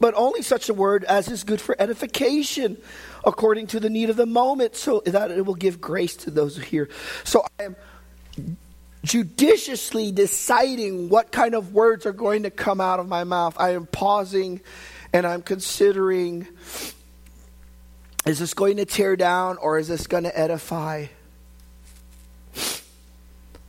[0.00, 2.76] but only such a word as is good for edification,
[3.24, 6.56] according to the need of the moment, so that it will give grace to those
[6.56, 6.88] who hear."
[7.22, 7.76] So I am
[9.04, 13.54] judiciously deciding what kind of words are going to come out of my mouth.
[13.60, 14.60] I am pausing
[15.12, 16.48] and I'm considering
[18.30, 21.06] is this going to tear down or is this going to edify?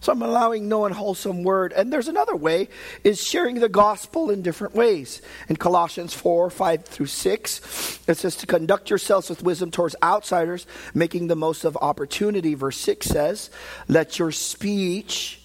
[0.01, 1.73] So I'm allowing no unwholesome word.
[1.73, 2.69] And there's another way
[3.03, 5.23] is sharing the gospel in different ways.
[5.49, 10.67] In Colossians 4, 5 through 6, it says to conduct yourselves with wisdom towards outsiders,
[10.93, 12.53] making the most of opportunity.
[12.53, 13.49] Verse 6 says,
[13.87, 15.41] let your speech,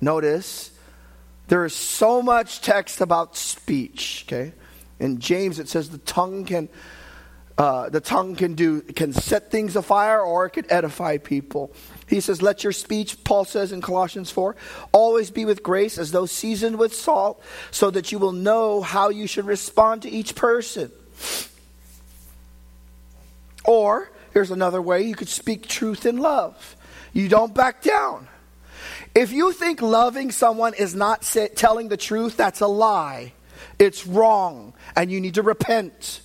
[0.00, 0.70] notice,
[1.48, 4.52] there is so much text about speech, okay?
[4.98, 6.70] In James it says the tongue can
[7.58, 11.72] uh, the tongue can do can set things afire or it could edify people.
[12.06, 14.56] He says, "Let your speech," Paul says in Colossians four,
[14.92, 19.08] "always be with grace, as though seasoned with salt, so that you will know how
[19.08, 20.90] you should respond to each person."
[23.64, 26.76] Or here's another way: you could speak truth in love.
[27.12, 28.28] You don't back down.
[29.14, 33.32] If you think loving someone is not say, telling the truth, that's a lie.
[33.78, 36.20] It's wrong, and you need to repent.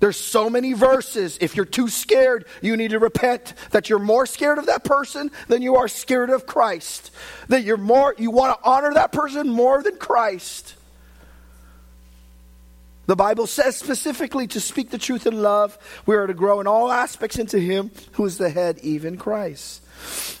[0.00, 1.38] There's so many verses.
[1.40, 5.30] If you're too scared, you need to repent that you're more scared of that person
[5.48, 7.10] than you are scared of Christ.
[7.48, 10.74] That you're more you want to honor that person more than Christ.
[13.06, 16.66] The Bible says specifically to speak the truth in love, we are to grow in
[16.66, 19.82] all aspects into him who is the head, even Christ.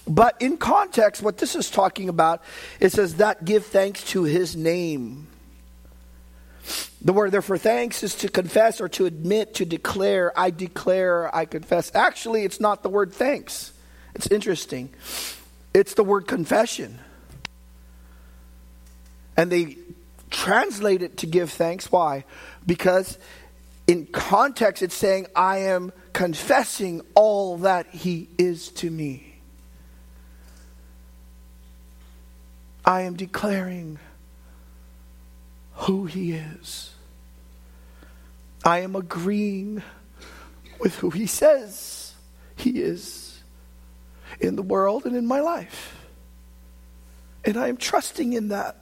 [0.06, 2.42] But in context, what this is talking about,
[2.80, 5.26] it says that give thanks to his name.
[7.02, 10.32] The word there for thanks is to confess or to admit, to declare.
[10.38, 11.94] I declare, I confess.
[11.94, 13.72] Actually, it's not the word thanks.
[14.14, 14.90] It's interesting.
[15.74, 16.98] It's the word confession.
[19.36, 19.76] And they
[20.30, 21.90] translate it to give thanks.
[21.92, 22.24] Why?
[22.64, 23.18] Because
[23.86, 29.34] in context, it's saying, I am confessing all that He is to me.
[32.84, 33.98] I am declaring
[35.74, 36.92] who He is.
[38.64, 39.82] I am agreeing
[40.80, 42.14] with who He says
[42.56, 43.42] He is
[44.40, 46.00] in the world and in my life.
[47.44, 48.78] And I am trusting in that.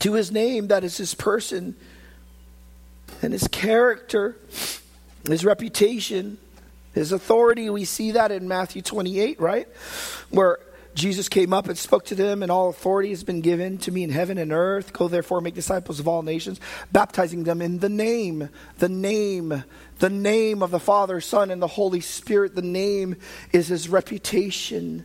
[0.00, 1.74] To His name, that is His person
[3.22, 4.36] and His character,
[5.26, 6.38] His reputation.
[6.92, 9.68] His authority, we see that in Matthew 28, right?
[10.30, 10.58] Where
[10.96, 14.02] Jesus came up and spoke to them, and all authority has been given to me
[14.02, 14.94] in heaven and earth.
[14.94, 16.58] Go therefore, make disciples of all nations,
[16.90, 19.62] baptizing them in the name, the name,
[19.98, 22.54] the name of the Father, Son, and the Holy Spirit.
[22.54, 23.16] The name
[23.52, 25.04] is his reputation,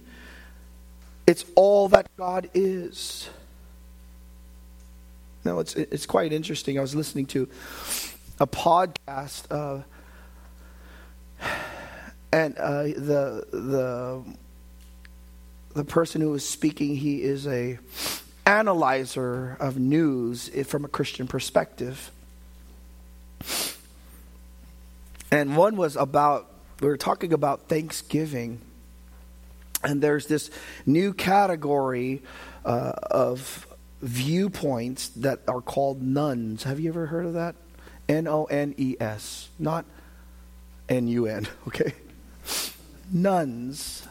[1.28, 3.30] it's all that God is.
[5.44, 6.78] Now, it's, it's quite interesting.
[6.78, 7.50] I was listening to
[8.40, 9.82] a podcast, uh,
[12.32, 14.24] and uh, the, the
[15.74, 17.80] the person who is speaking, he is a
[18.46, 22.12] analyzer of news from a Christian perspective.
[25.32, 26.52] And one was about,
[26.82, 28.60] we were talking about Thanksgiving.
[29.84, 30.50] And there's this
[30.86, 32.22] new category
[32.66, 33.68] uh, of
[34.02, 36.64] viewpoints that are called nones.
[36.64, 37.56] Have you ever heard of that?
[38.10, 39.86] N O N E S, not
[40.90, 41.94] N U N, okay?
[43.12, 44.08] Nones.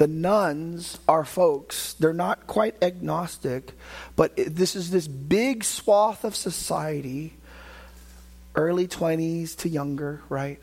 [0.00, 3.74] The nones are folks, they're not quite agnostic,
[4.16, 7.34] but this is this big swath of society,
[8.54, 10.58] early 20s to younger, right?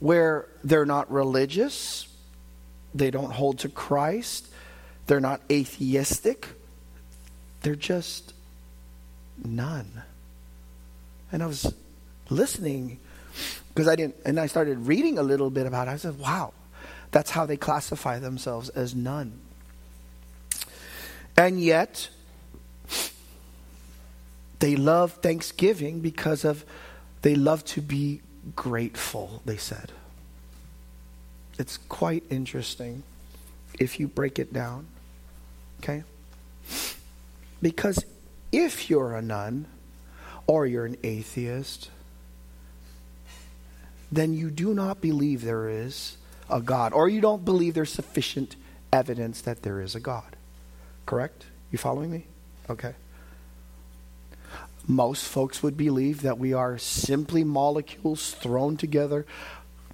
[0.00, 2.08] Where they're not religious,
[2.92, 4.48] they don't hold to Christ,
[5.06, 6.48] they're not atheistic,
[7.60, 8.34] they're just
[9.44, 10.02] none.
[11.30, 11.72] And I was
[12.30, 12.98] listening
[13.68, 15.92] because I didn't, and I started reading a little bit about it.
[15.92, 16.52] I said, wow,
[17.10, 19.40] that's how they classify themselves as none.
[21.36, 22.08] And yet,
[24.58, 26.64] they love Thanksgiving because of
[27.22, 28.20] they love to be
[28.54, 29.92] grateful, they said.
[31.58, 33.02] It's quite interesting
[33.78, 34.86] if you break it down.
[35.80, 36.04] Okay?
[37.60, 38.04] Because
[38.52, 39.66] if you're a nun
[40.46, 41.90] or you're an atheist,
[44.12, 46.16] then you do not believe there is
[46.48, 48.56] a God, or you don't believe there's sufficient
[48.92, 50.36] evidence that there is a God.
[51.04, 51.46] Correct?
[51.70, 52.26] You following me?
[52.68, 52.94] Okay.
[54.86, 59.26] Most folks would believe that we are simply molecules thrown together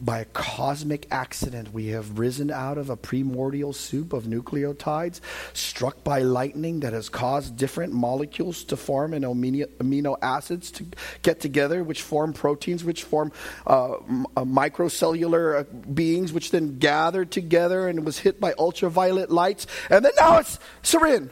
[0.02, 5.20] by a cosmic accident, we have risen out of a primordial soup of nucleotides
[5.52, 10.84] struck by lightning that has caused different molecules to form and amino acids to
[11.22, 13.30] get together, which form proteins, which form
[13.66, 13.98] uh, uh,
[14.38, 19.68] microcellular uh, beings, which then gathered together and was hit by ultraviolet lights.
[19.88, 21.30] And then now it's sarin.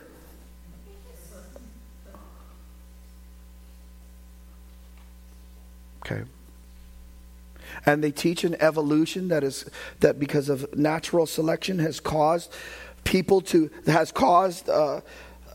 [6.06, 6.22] Okay
[7.86, 9.68] and they teach an evolution that is
[10.00, 12.52] that because of natural selection has caused
[13.04, 15.00] people to has caused uh,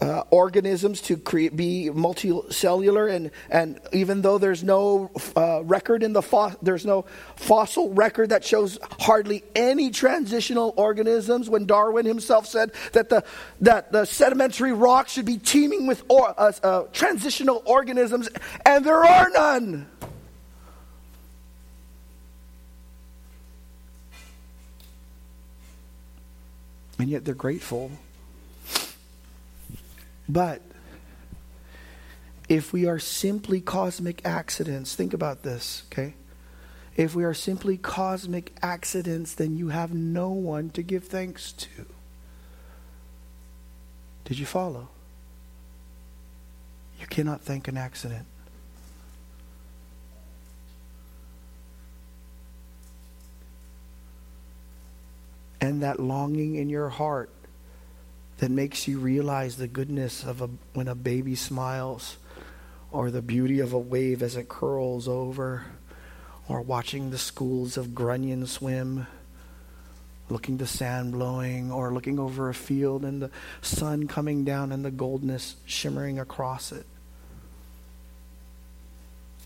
[0.02, 6.14] uh, organisms to create, be multicellular, and, and even though there's no uh, record in
[6.14, 7.06] the fo- there's no
[7.36, 11.50] fossil record that shows hardly any transitional organisms.
[11.50, 13.24] When Darwin himself said that the
[13.62, 18.30] that the sedimentary rock should be teeming with or, uh, uh, transitional organisms,
[18.66, 19.88] and there are none.
[27.00, 27.92] And yet they're grateful.
[30.28, 30.62] But
[32.48, 36.16] if we are simply cosmic accidents, think about this, okay?
[36.96, 41.86] If we are simply cosmic accidents, then you have no one to give thanks to.
[44.24, 44.90] Did you follow?
[47.00, 48.26] You cannot thank an accident.
[55.66, 57.30] And that longing in your heart
[58.38, 62.18] that makes you realize the goodness of a, when a baby smiles
[62.92, 65.66] or the beauty of a wave as it curls over
[66.48, 69.08] or watching the schools of grunion swim
[70.30, 73.30] looking the sand blowing or looking over a field and the
[73.62, 76.86] sun coming down and the goldness shimmering across it.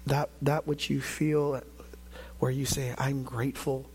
[0.06, 1.62] That that which you feel
[2.40, 3.86] where you say i'm grateful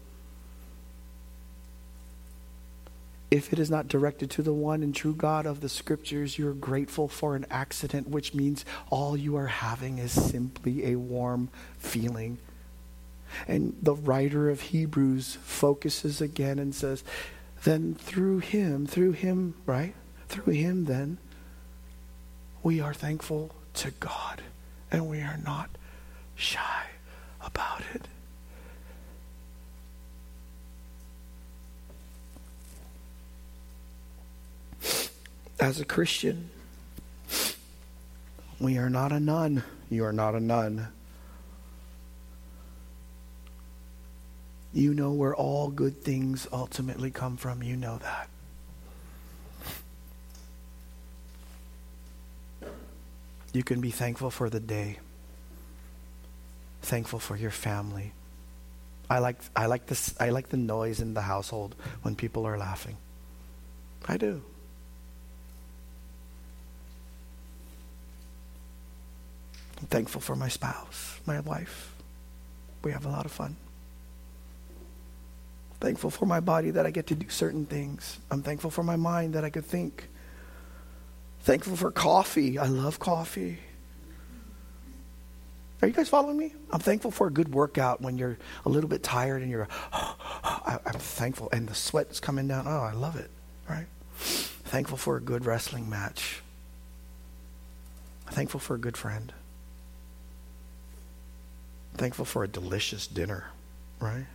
[3.34, 6.52] if it is not directed to the one and true God of the scriptures, you're
[6.52, 12.38] grateful for an accident, which means all you are having is simply a warm feeling.
[13.48, 17.02] And the writer of Hebrews focuses again and says,
[17.64, 19.96] then through him, through him, right?
[20.28, 21.18] Through him, then,
[22.62, 24.42] we are thankful to God
[24.92, 25.70] and we are not
[26.36, 26.86] shy
[27.44, 28.06] about it.
[35.60, 36.50] As a Christian,
[38.60, 39.62] we are not a nun.
[39.90, 40.88] You are not a nun.
[44.72, 47.62] You know where all good things ultimately come from.
[47.62, 48.28] You know that.
[53.52, 54.98] You can be thankful for the day,
[56.82, 58.12] thankful for your family.
[59.08, 62.58] I like, I, like this, I like the noise in the household when people are
[62.58, 62.96] laughing.
[64.08, 64.42] I do.
[69.84, 71.94] I'm thankful for my spouse, my wife.
[72.82, 73.54] We have a lot of fun.
[75.78, 78.18] Thankful for my body that I get to do certain things.
[78.30, 80.08] I'm thankful for my mind that I could think.
[81.40, 82.58] Thankful for coffee.
[82.58, 83.58] I love coffee.
[85.82, 86.54] Are you guys following me?
[86.70, 90.16] I'm thankful for a good workout when you're a little bit tired and you're, oh,
[90.64, 91.50] I, am thankful.
[91.52, 92.66] And the sweat is coming down.
[92.66, 93.30] Oh, I love it.
[93.68, 93.84] Right?
[94.16, 96.40] Thankful for a good wrestling match.
[98.28, 99.30] Thankful for a good friend.
[101.94, 103.46] Thankful for a delicious dinner.
[104.00, 104.26] Right?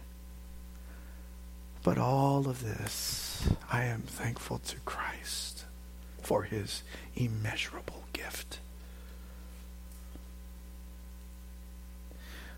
[1.83, 5.65] But all of this, I am thankful to Christ
[6.21, 6.83] for his
[7.15, 8.59] immeasurable gift.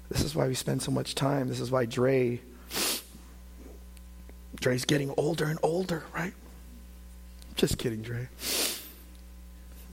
[0.09, 1.47] This is why we spend so much time.
[1.47, 2.41] This is why Dre
[4.59, 6.33] Dre's getting older and older, right?
[7.55, 8.27] Just kidding, Dre.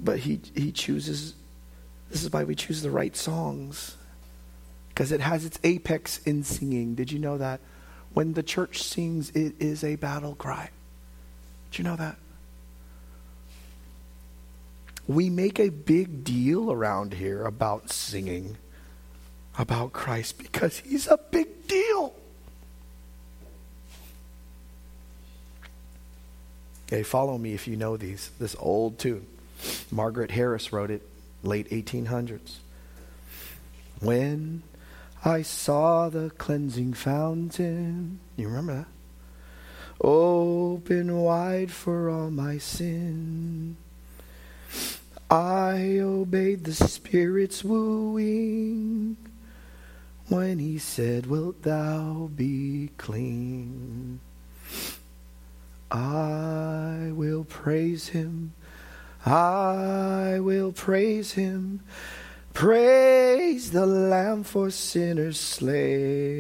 [0.01, 1.35] But he he chooses
[2.11, 3.97] this is why we choose the right songs.
[4.99, 6.97] Because it has its apex in singing.
[6.97, 7.61] Did you know that?
[8.15, 10.71] When the church sings, it is a battle cry.
[11.71, 12.17] Did you know that?
[15.07, 18.57] We make a big deal around here about singing
[19.57, 22.13] about Christ because he's a big deal.
[26.89, 28.33] Okay, follow me if you know these.
[28.41, 29.29] This old tune.
[29.93, 31.03] Margaret Harris wrote it
[31.45, 32.57] late 1800s.
[34.01, 34.65] When
[35.25, 38.87] I saw the cleansing fountain, you remember that?
[40.01, 43.77] Open wide for all my sin.
[45.31, 49.17] I obeyed the Spirit's wooing
[50.29, 54.21] when he said, Wilt thou be clean?
[55.91, 58.53] I will praise him.
[59.27, 61.81] I will praise him.
[62.59, 66.35] Praise the Lamb for sinners slain.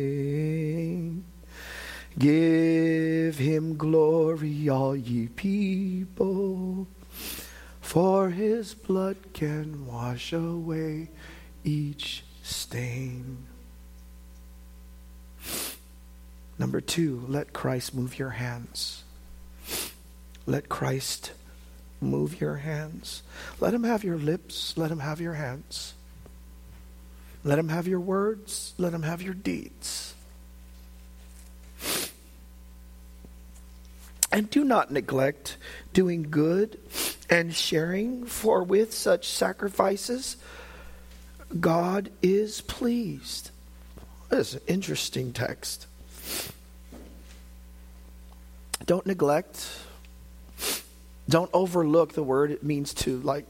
[2.18, 6.88] Give him glory, all ye people,
[7.80, 11.08] for his blood can wash away
[11.62, 13.46] each stain.
[16.58, 19.04] Number two, let Christ move your hands.
[20.46, 21.30] Let Christ
[22.00, 23.22] move your hands.
[23.60, 24.76] Let him have your lips.
[24.76, 25.94] Let him have your hands.
[27.44, 28.74] Let him have your words.
[28.78, 30.14] Let him have your deeds.
[34.30, 35.56] And do not neglect
[35.92, 36.78] doing good
[37.30, 40.36] and sharing, for with such sacrifices,
[41.60, 43.50] God is pleased.
[44.28, 45.86] This is an interesting text.
[48.84, 49.66] Don't neglect.
[51.28, 52.50] Don't overlook the word.
[52.50, 53.46] It means to, like,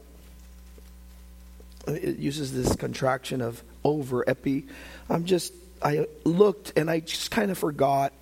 [1.87, 4.65] it uses this contraction of over, epi.
[5.09, 8.13] I'm just, I looked and I just kind of forgot.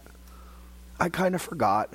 [0.99, 1.93] I kind of forgot.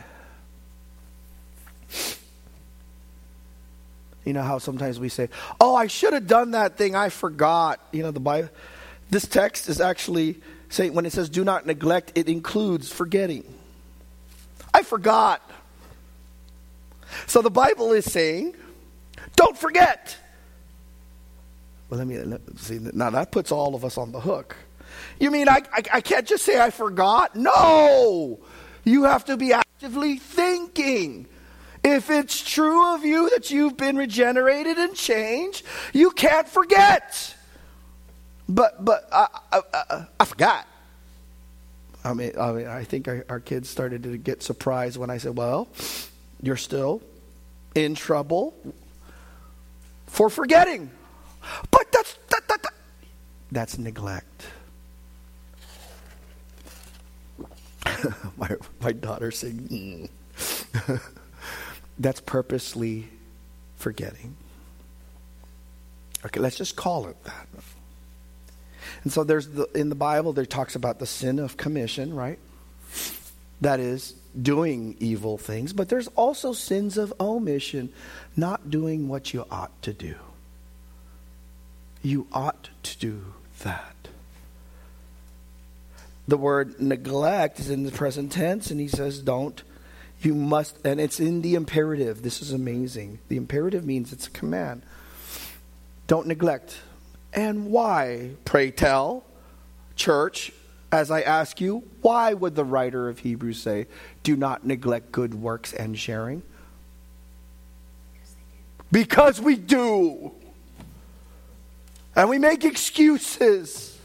[4.24, 5.28] You know how sometimes we say,
[5.60, 6.94] "Oh, I should have done that thing.
[6.94, 8.50] I forgot." You know, the Bible.
[9.10, 13.42] This text is actually saying when it says "do not neglect," it includes forgetting.
[14.72, 15.42] I forgot.
[17.26, 18.54] So the Bible is saying,
[19.34, 20.16] "Don't forget."
[21.92, 22.78] Well, let me see.
[22.94, 24.56] Now that puts all of us on the hook.
[25.20, 27.36] You mean I, I, I can't just say I forgot?
[27.36, 28.40] No,
[28.82, 31.26] you have to be actively thinking.
[31.84, 37.36] If it's true of you that you've been regenerated and changed, you can't forget.
[38.48, 40.66] But but I, I, I, I forgot.
[42.04, 45.36] I mean, I mean, I think our kids started to get surprised when I said,
[45.36, 45.68] "Well,
[46.40, 47.02] you're still
[47.74, 48.54] in trouble
[50.06, 50.90] for forgetting."
[51.70, 52.74] But that's that, that, that.
[53.50, 54.46] that's neglect.
[58.36, 60.08] my my daughter saying.
[60.88, 61.00] Mm.
[61.98, 63.08] That's purposely
[63.76, 64.36] forgetting.
[66.24, 67.46] Okay, let's just call it that.
[69.04, 72.38] And so there's the, in the Bible there talks about the sin of commission, right?
[73.60, 77.92] That is doing evil things, but there's also sins of omission,
[78.36, 80.14] not doing what you ought to do.
[82.02, 83.94] You ought to do that.
[86.28, 89.62] The word neglect is in the present tense, and he says, don't
[90.20, 92.22] you must, and it's in the imperative.
[92.22, 93.18] This is amazing.
[93.28, 94.82] The imperative means it's a command.
[96.06, 96.78] Don't neglect.
[97.32, 99.24] And why, pray tell,
[99.96, 100.52] church,
[100.92, 103.86] as I ask you, why would the writer of Hebrews say,
[104.22, 106.42] do not neglect good works and sharing?
[108.90, 110.32] Because we do.
[112.14, 113.98] And we make excuses.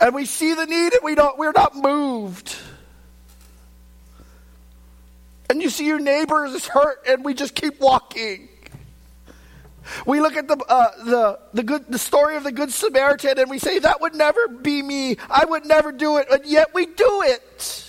[0.00, 2.56] And we see the need and we don't we're not moved.
[5.50, 8.48] And you see your neighbor is hurt, and we just keep walking.
[10.06, 13.50] We look at the, uh, the, the, good, the story of the Good Samaritan and
[13.50, 15.16] we say, that would never be me.
[15.30, 16.28] I would never do it.
[16.30, 17.87] And yet we do it.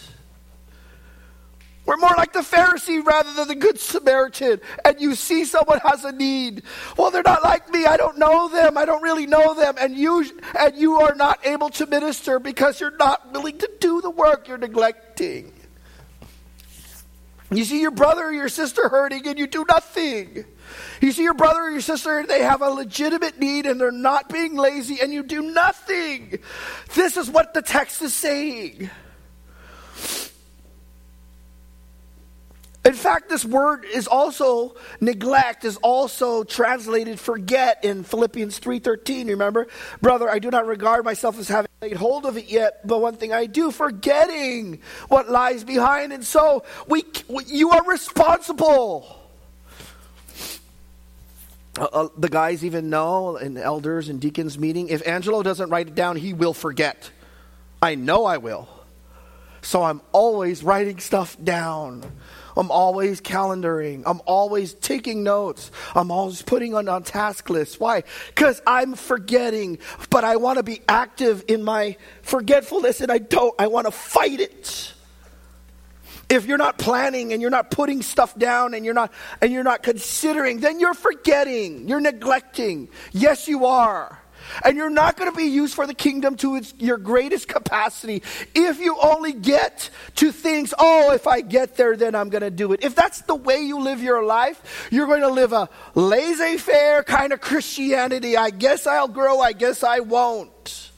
[1.89, 4.61] We're more like the Pharisee rather than the Good Samaritan.
[4.85, 6.61] And you see someone has a need.
[6.95, 7.85] Well, they're not like me.
[7.87, 8.77] I don't know them.
[8.77, 9.73] I don't really know them.
[9.79, 10.23] And you,
[10.55, 14.47] and you are not able to minister because you're not willing to do the work
[14.47, 15.51] you're neglecting.
[17.49, 20.45] You see your brother or your sister hurting and you do nothing.
[21.01, 23.91] You see your brother or your sister, and they have a legitimate need and they're
[23.91, 26.37] not being lazy and you do nothing.
[26.93, 28.91] This is what the text is saying.
[32.85, 39.67] In fact, this word is also neglect is also translated forget in Philippians 3:13, remember?
[40.01, 43.15] Brother, I do not regard myself as having laid hold of it yet, but one
[43.15, 46.13] thing I do, forgetting what lies behind.
[46.13, 47.03] And so we
[47.47, 49.17] you are responsible.
[51.77, 55.87] Uh, uh, the guys even know in elders and deacons meeting, if Angelo doesn't write
[55.87, 57.11] it down, he will forget.
[57.81, 58.67] I know I will.
[59.61, 62.03] So I'm always writing stuff down.
[62.59, 64.03] I'm always calendaring.
[64.05, 65.71] I'm always taking notes.
[65.95, 67.79] I'm always putting on, on task lists.
[67.79, 68.03] Why?
[68.27, 69.79] Because I'm forgetting,
[70.09, 73.55] but I want to be active in my forgetfulness and I don't.
[73.57, 74.93] I want to fight it.
[76.27, 79.63] If you're not planning and you're not putting stuff down and you're not and you're
[79.63, 81.87] not considering, then you're forgetting.
[81.87, 82.89] You're neglecting.
[83.13, 84.18] Yes, you are.
[84.63, 88.23] And you're not going to be used for the kingdom to its, your greatest capacity
[88.55, 92.51] if you only get to things, oh, if I get there, then I'm going to
[92.51, 92.83] do it.
[92.83, 97.03] If that's the way you live your life, you're going to live a laissez faire
[97.03, 98.37] kind of Christianity.
[98.37, 100.91] I guess I'll grow, I guess I won't.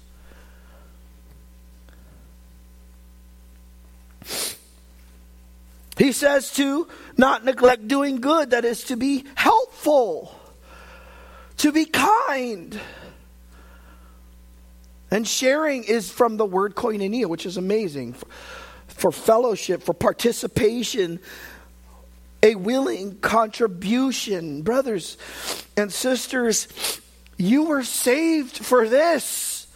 [5.98, 6.88] He says to
[7.18, 10.34] not neglect doing good, that is to be helpful,
[11.58, 12.80] to be kind.
[15.12, 18.14] And sharing is from the word koinonia, which is amazing.
[18.14, 18.26] For,
[18.88, 21.20] for fellowship, for participation,
[22.42, 24.62] a willing contribution.
[24.62, 25.18] Brothers
[25.76, 26.68] and sisters,
[27.38, 29.68] you were saved for this.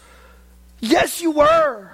[0.79, 1.91] Yes, you were.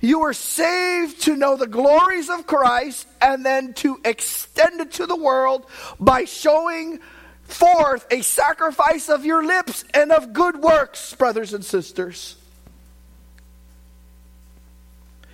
[0.00, 5.06] You were saved to know the glories of Christ and then to extend it to
[5.06, 5.64] the world
[5.98, 7.00] by showing
[7.44, 12.36] forth a sacrifice of your lips and of good works, brothers and sisters.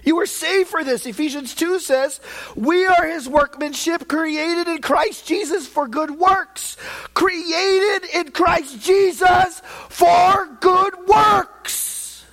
[0.03, 1.05] You were saved for this.
[1.07, 2.21] Ephesians 2 says,
[2.57, 6.77] We are his workmanship, created in Christ Jesus for good works.
[7.13, 12.25] Created in Christ Jesus for good works.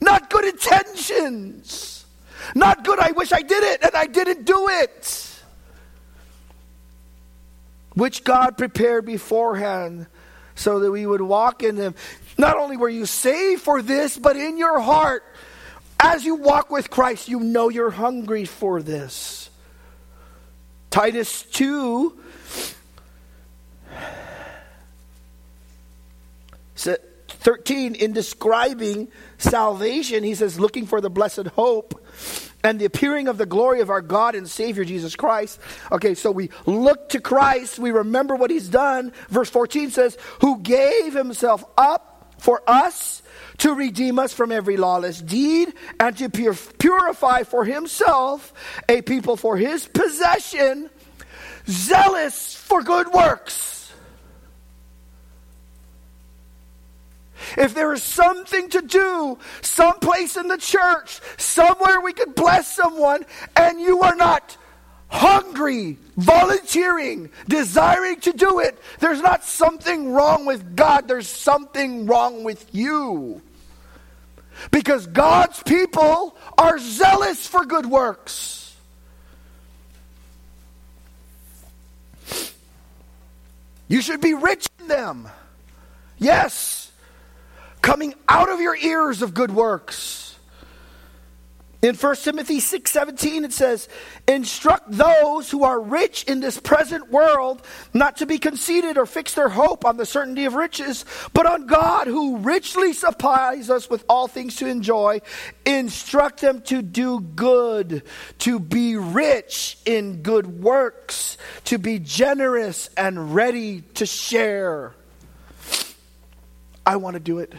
[0.00, 2.04] Not good intentions.
[2.54, 5.37] Not good, I wish I did it and I didn't do it
[7.98, 10.06] which God prepared beforehand
[10.54, 11.94] so that we would walk in them.
[12.36, 15.24] Not only were you saved for this, but in your heart,
[16.00, 19.50] as you walk with Christ, you know you're hungry for this.
[20.90, 22.18] Titus 2
[27.48, 32.04] 13, in describing salvation, he says, looking for the blessed hope
[32.64, 35.60] and the appearing of the glory of our God and Savior Jesus Christ.
[35.92, 39.12] Okay, so we look to Christ, we remember what he's done.
[39.28, 43.22] Verse 14 says, Who gave himself up for us
[43.58, 46.28] to redeem us from every lawless deed and to
[46.78, 48.52] purify for himself
[48.88, 50.88] a people for his possession,
[51.66, 53.77] zealous for good works.
[57.56, 63.24] If there is something to do, someplace in the church, somewhere we could bless someone,
[63.56, 64.56] and you are not
[65.08, 72.44] hungry, volunteering, desiring to do it, there's not something wrong with God, there's something wrong
[72.44, 73.40] with you.
[74.70, 78.74] Because God's people are zealous for good works.
[83.86, 85.28] You should be rich in them.
[86.18, 86.87] Yes
[87.88, 90.36] coming out of your ears of good works.
[91.80, 93.88] In 1 Timothy 6:17 it says,
[94.26, 97.62] "Instruct those who are rich in this present world
[97.94, 101.66] not to be conceited or fix their hope on the certainty of riches, but on
[101.66, 105.22] God who richly supplies us with all things to enjoy.
[105.64, 108.02] Instruct them to do good,
[108.40, 114.94] to be rich in good works, to be generous and ready to share."
[116.88, 117.52] I want to do it.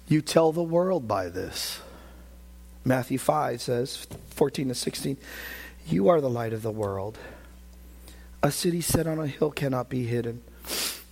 [0.09, 1.79] You tell the world by this.
[2.83, 5.17] Matthew 5 says, 14 to 16,
[5.87, 7.17] You are the light of the world.
[8.47, 10.41] A city set on a hill cannot be hidden.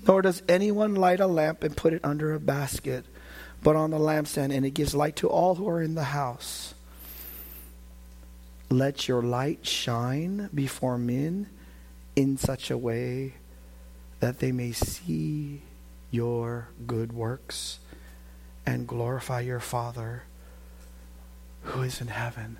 [0.08, 3.04] Nor does anyone light a lamp and put it under a basket,
[3.62, 6.76] but on the lampstand, and it gives light to all who are in the house.
[8.70, 11.48] Let your light shine before men
[12.16, 13.34] in such a way
[14.22, 15.62] that they may see
[16.12, 17.80] your good works
[18.66, 20.24] and glorify your Father
[21.64, 22.56] who is in heaven.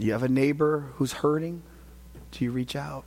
[0.00, 1.62] You have a neighbor who's hurting?
[2.32, 3.04] Do you reach out?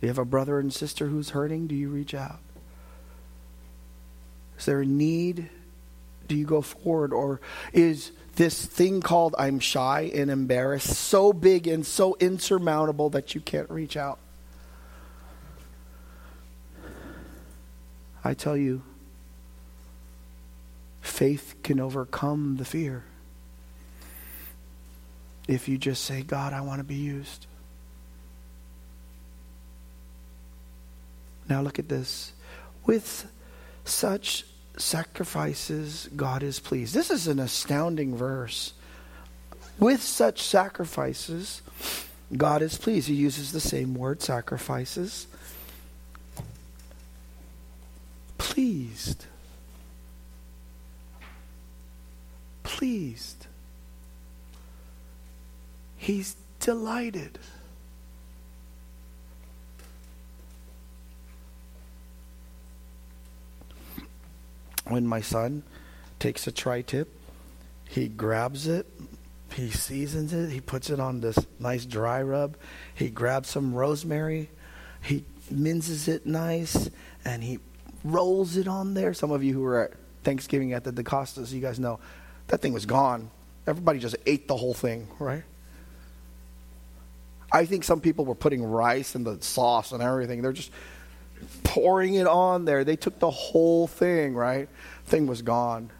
[0.00, 1.66] You have a brother and sister who's hurting?
[1.66, 2.40] Do you reach out?
[4.58, 5.50] Is there a need?
[6.26, 7.12] Do you go forward?
[7.12, 7.42] Or
[7.74, 13.42] is this thing called I'm shy and embarrassed so big and so insurmountable that you
[13.42, 14.18] can't reach out.
[18.24, 18.82] I tell you,
[21.02, 23.04] faith can overcome the fear.
[25.46, 27.46] If you just say, God, I want to be used.
[31.48, 32.32] Now look at this.
[32.86, 33.30] With
[33.84, 36.94] such sacrifices, God is pleased.
[36.94, 38.72] This is an astounding verse.
[39.78, 41.60] With such sacrifices,
[42.34, 43.08] God is pleased.
[43.08, 45.26] He uses the same word, sacrifices.
[48.38, 49.26] Pleased.
[52.62, 53.46] Pleased.
[56.04, 57.38] He's delighted.
[64.86, 65.62] when my son
[66.18, 67.08] takes a tri tip,
[67.88, 68.86] he grabs it,
[69.54, 72.58] he seasons it, he puts it on this nice dry rub,
[72.94, 74.50] he grabs some rosemary,
[75.02, 76.90] he minces it nice,
[77.24, 77.58] and he
[78.04, 79.14] rolls it on there.
[79.14, 79.92] Some of you who were at
[80.22, 81.98] Thanksgiving at the DeCostas, you guys know
[82.48, 83.30] that thing was gone.
[83.66, 85.44] Everybody just ate the whole thing, right?
[87.54, 90.42] I think some people were putting rice in the sauce and everything.
[90.42, 90.72] They're just
[91.62, 92.82] pouring it on there.
[92.82, 94.68] They took the whole thing, right?
[95.06, 95.90] Thing was gone.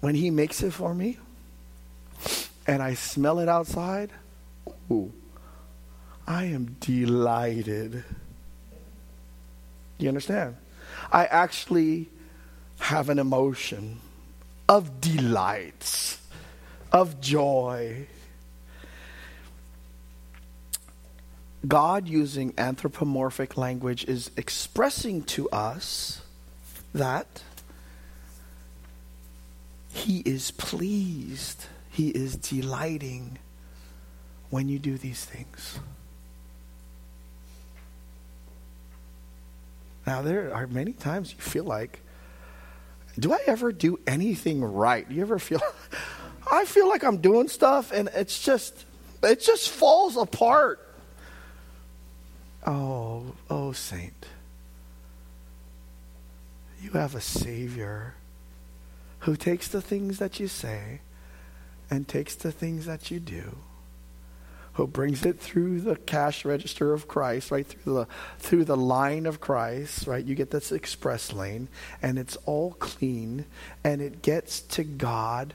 [0.00, 1.18] When he makes it for me
[2.66, 4.10] and I smell it outside,
[4.90, 5.12] ooh,
[6.26, 8.02] I am delighted.
[9.98, 10.56] You understand?
[11.12, 12.08] I actually
[12.80, 14.00] have an emotion
[14.68, 16.20] of delights,
[16.90, 18.08] of joy.
[21.66, 26.22] God, using anthropomorphic language, is expressing to us
[26.92, 27.42] that
[29.90, 33.38] He is pleased, He is delighting
[34.50, 35.78] when you do these things.
[40.06, 42.00] Now, there are many times you feel like,
[43.18, 45.08] do I ever do anything right?
[45.08, 45.60] Do you ever feel,
[46.52, 48.84] I feel like I'm doing stuff and it's just,
[49.22, 50.91] it just falls apart.
[52.64, 54.26] Oh, oh, saint.
[56.80, 58.14] You have a Savior
[59.20, 61.00] who takes the things that you say
[61.90, 63.56] and takes the things that you do,
[64.74, 68.06] who brings it through the cash register of Christ, right through the
[68.38, 70.24] through the line of Christ, right?
[70.24, 71.68] You get this express lane,
[72.00, 73.44] and it's all clean,
[73.84, 75.54] and it gets to God,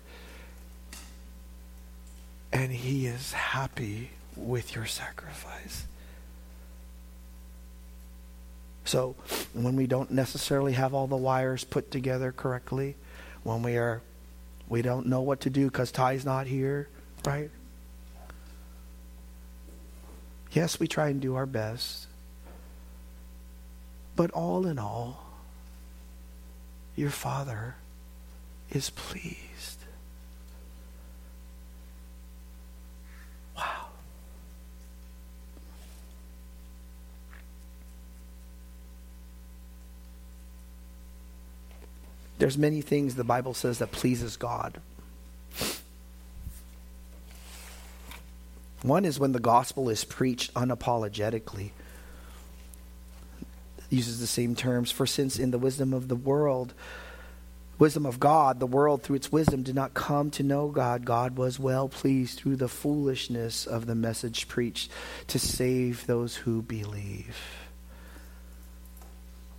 [2.54, 5.88] and He is happy with your sacrifice.
[8.88, 9.16] So
[9.52, 12.96] when we don't necessarily have all the wires put together correctly,
[13.44, 14.02] when we are
[14.70, 16.88] we don't know what to do because Ty's not here,
[17.26, 17.52] right?
[20.54, 22.08] Yes, we try and do our best.
[24.16, 25.26] But all in all,
[26.96, 27.76] your Father
[28.72, 29.80] is pleased.
[42.38, 44.80] There's many things the Bible says that pleases God.
[48.84, 51.72] One is when the gospel is preached unapologetically.
[53.40, 54.92] It uses the same terms.
[54.92, 56.76] For since in the wisdom of the world,
[57.80, 61.06] wisdom of God, the world through its wisdom did not come to know God.
[61.06, 64.92] God was well pleased through the foolishness of the message preached
[65.28, 67.67] to save those who believe.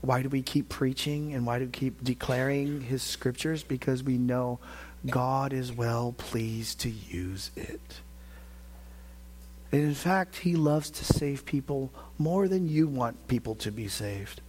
[0.01, 3.62] Why do we keep preaching and why do we keep declaring his scriptures?
[3.62, 4.59] Because we know
[5.07, 8.01] God is well pleased to use it.
[9.70, 13.88] And in fact, he loves to save people more than you want people to be
[13.88, 14.40] saved.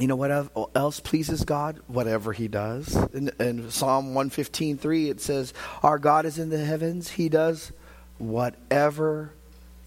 [0.00, 1.78] You know what else pleases God?
[1.86, 2.96] Whatever He does.
[3.12, 5.52] In, in Psalm 115.3 it says,
[5.82, 7.10] Our God is in the heavens.
[7.10, 7.72] He does
[8.16, 9.32] whatever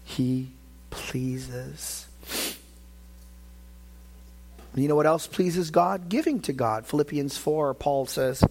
[0.04, 0.52] He
[0.90, 2.06] pleases.
[4.76, 6.10] You know what else pleases God?
[6.10, 6.84] Giving to God.
[6.86, 8.44] Philippians 4, Paul says,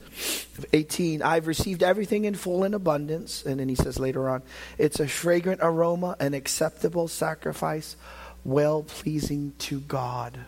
[0.74, 3.46] 18, I've received everything in full and abundance.
[3.46, 4.42] And then he says later on,
[4.80, 7.96] it's a fragrant aroma, an acceptable sacrifice,
[8.44, 10.40] well pleasing to God.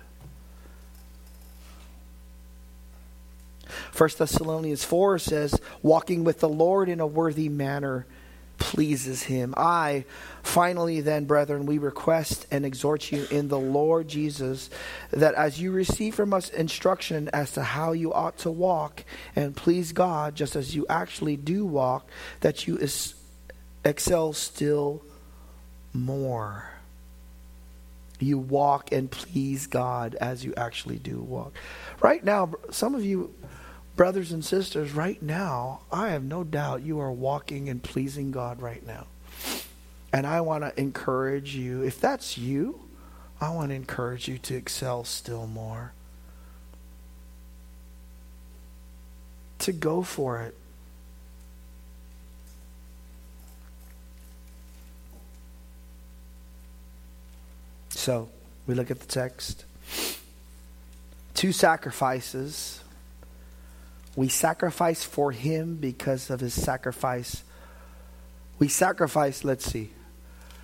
[3.95, 8.07] 1 Thessalonians 4 says, walking with the Lord in a worthy manner
[8.57, 9.53] pleases him.
[9.55, 10.05] I,
[10.43, 14.69] finally, then, brethren, we request and exhort you in the Lord Jesus
[15.11, 19.03] that as you receive from us instruction as to how you ought to walk
[19.35, 22.07] and please God, just as you actually do walk,
[22.41, 22.79] that you
[23.85, 25.03] excel still
[25.93, 26.69] more.
[28.19, 31.53] You walk and please God as you actually do walk.
[32.01, 33.33] Right now, some of you
[33.97, 38.61] brothers and sisters, right now, I have no doubt you are walking and pleasing God
[38.61, 39.07] right now.
[40.13, 42.79] And I want to encourage you, if that's you,
[43.41, 45.91] I want to encourage you to excel still more.
[49.59, 50.55] To go for it.
[57.89, 58.29] So,
[58.67, 59.65] we look at the text.
[61.33, 62.81] Two sacrifices
[64.17, 67.43] we sacrifice for him because of his sacrifice.
[68.57, 69.91] We sacrifice, let's see.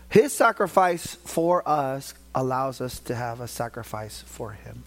[0.10, 4.84] His sacrifice for us allows us to have a sacrifice for him.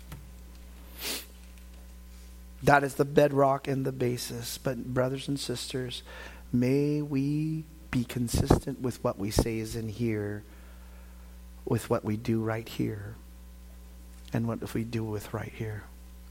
[2.64, 4.58] That is the bedrock and the basis.
[4.58, 6.02] But, brothers and sisters,
[6.52, 7.62] may we
[7.92, 10.42] be consistent with what we say is in here,
[11.64, 13.14] with what we do right here,
[14.32, 15.84] and what if we do with right here,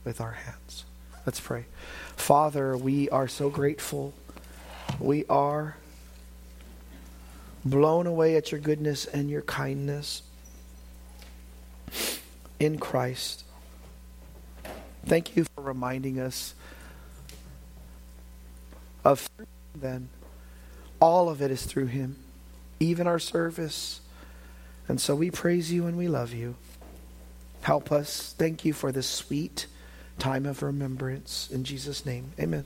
[0.04, 0.84] with our hands.
[1.26, 1.66] Let's pray.
[2.14, 4.14] Father, we are so grateful.
[5.00, 5.76] We are
[7.64, 10.22] blown away at your goodness and your kindness
[12.60, 13.42] in Christ.
[15.04, 16.54] Thank you for reminding us
[19.04, 19.28] of
[19.74, 20.08] then.
[21.00, 22.16] All of it is through him,
[22.78, 24.00] even our service.
[24.88, 26.54] And so we praise you and we love you.
[27.62, 28.32] Help us.
[28.38, 29.66] Thank you for this sweet
[30.18, 31.48] time of remembrance.
[31.50, 32.64] In Jesus' name, amen.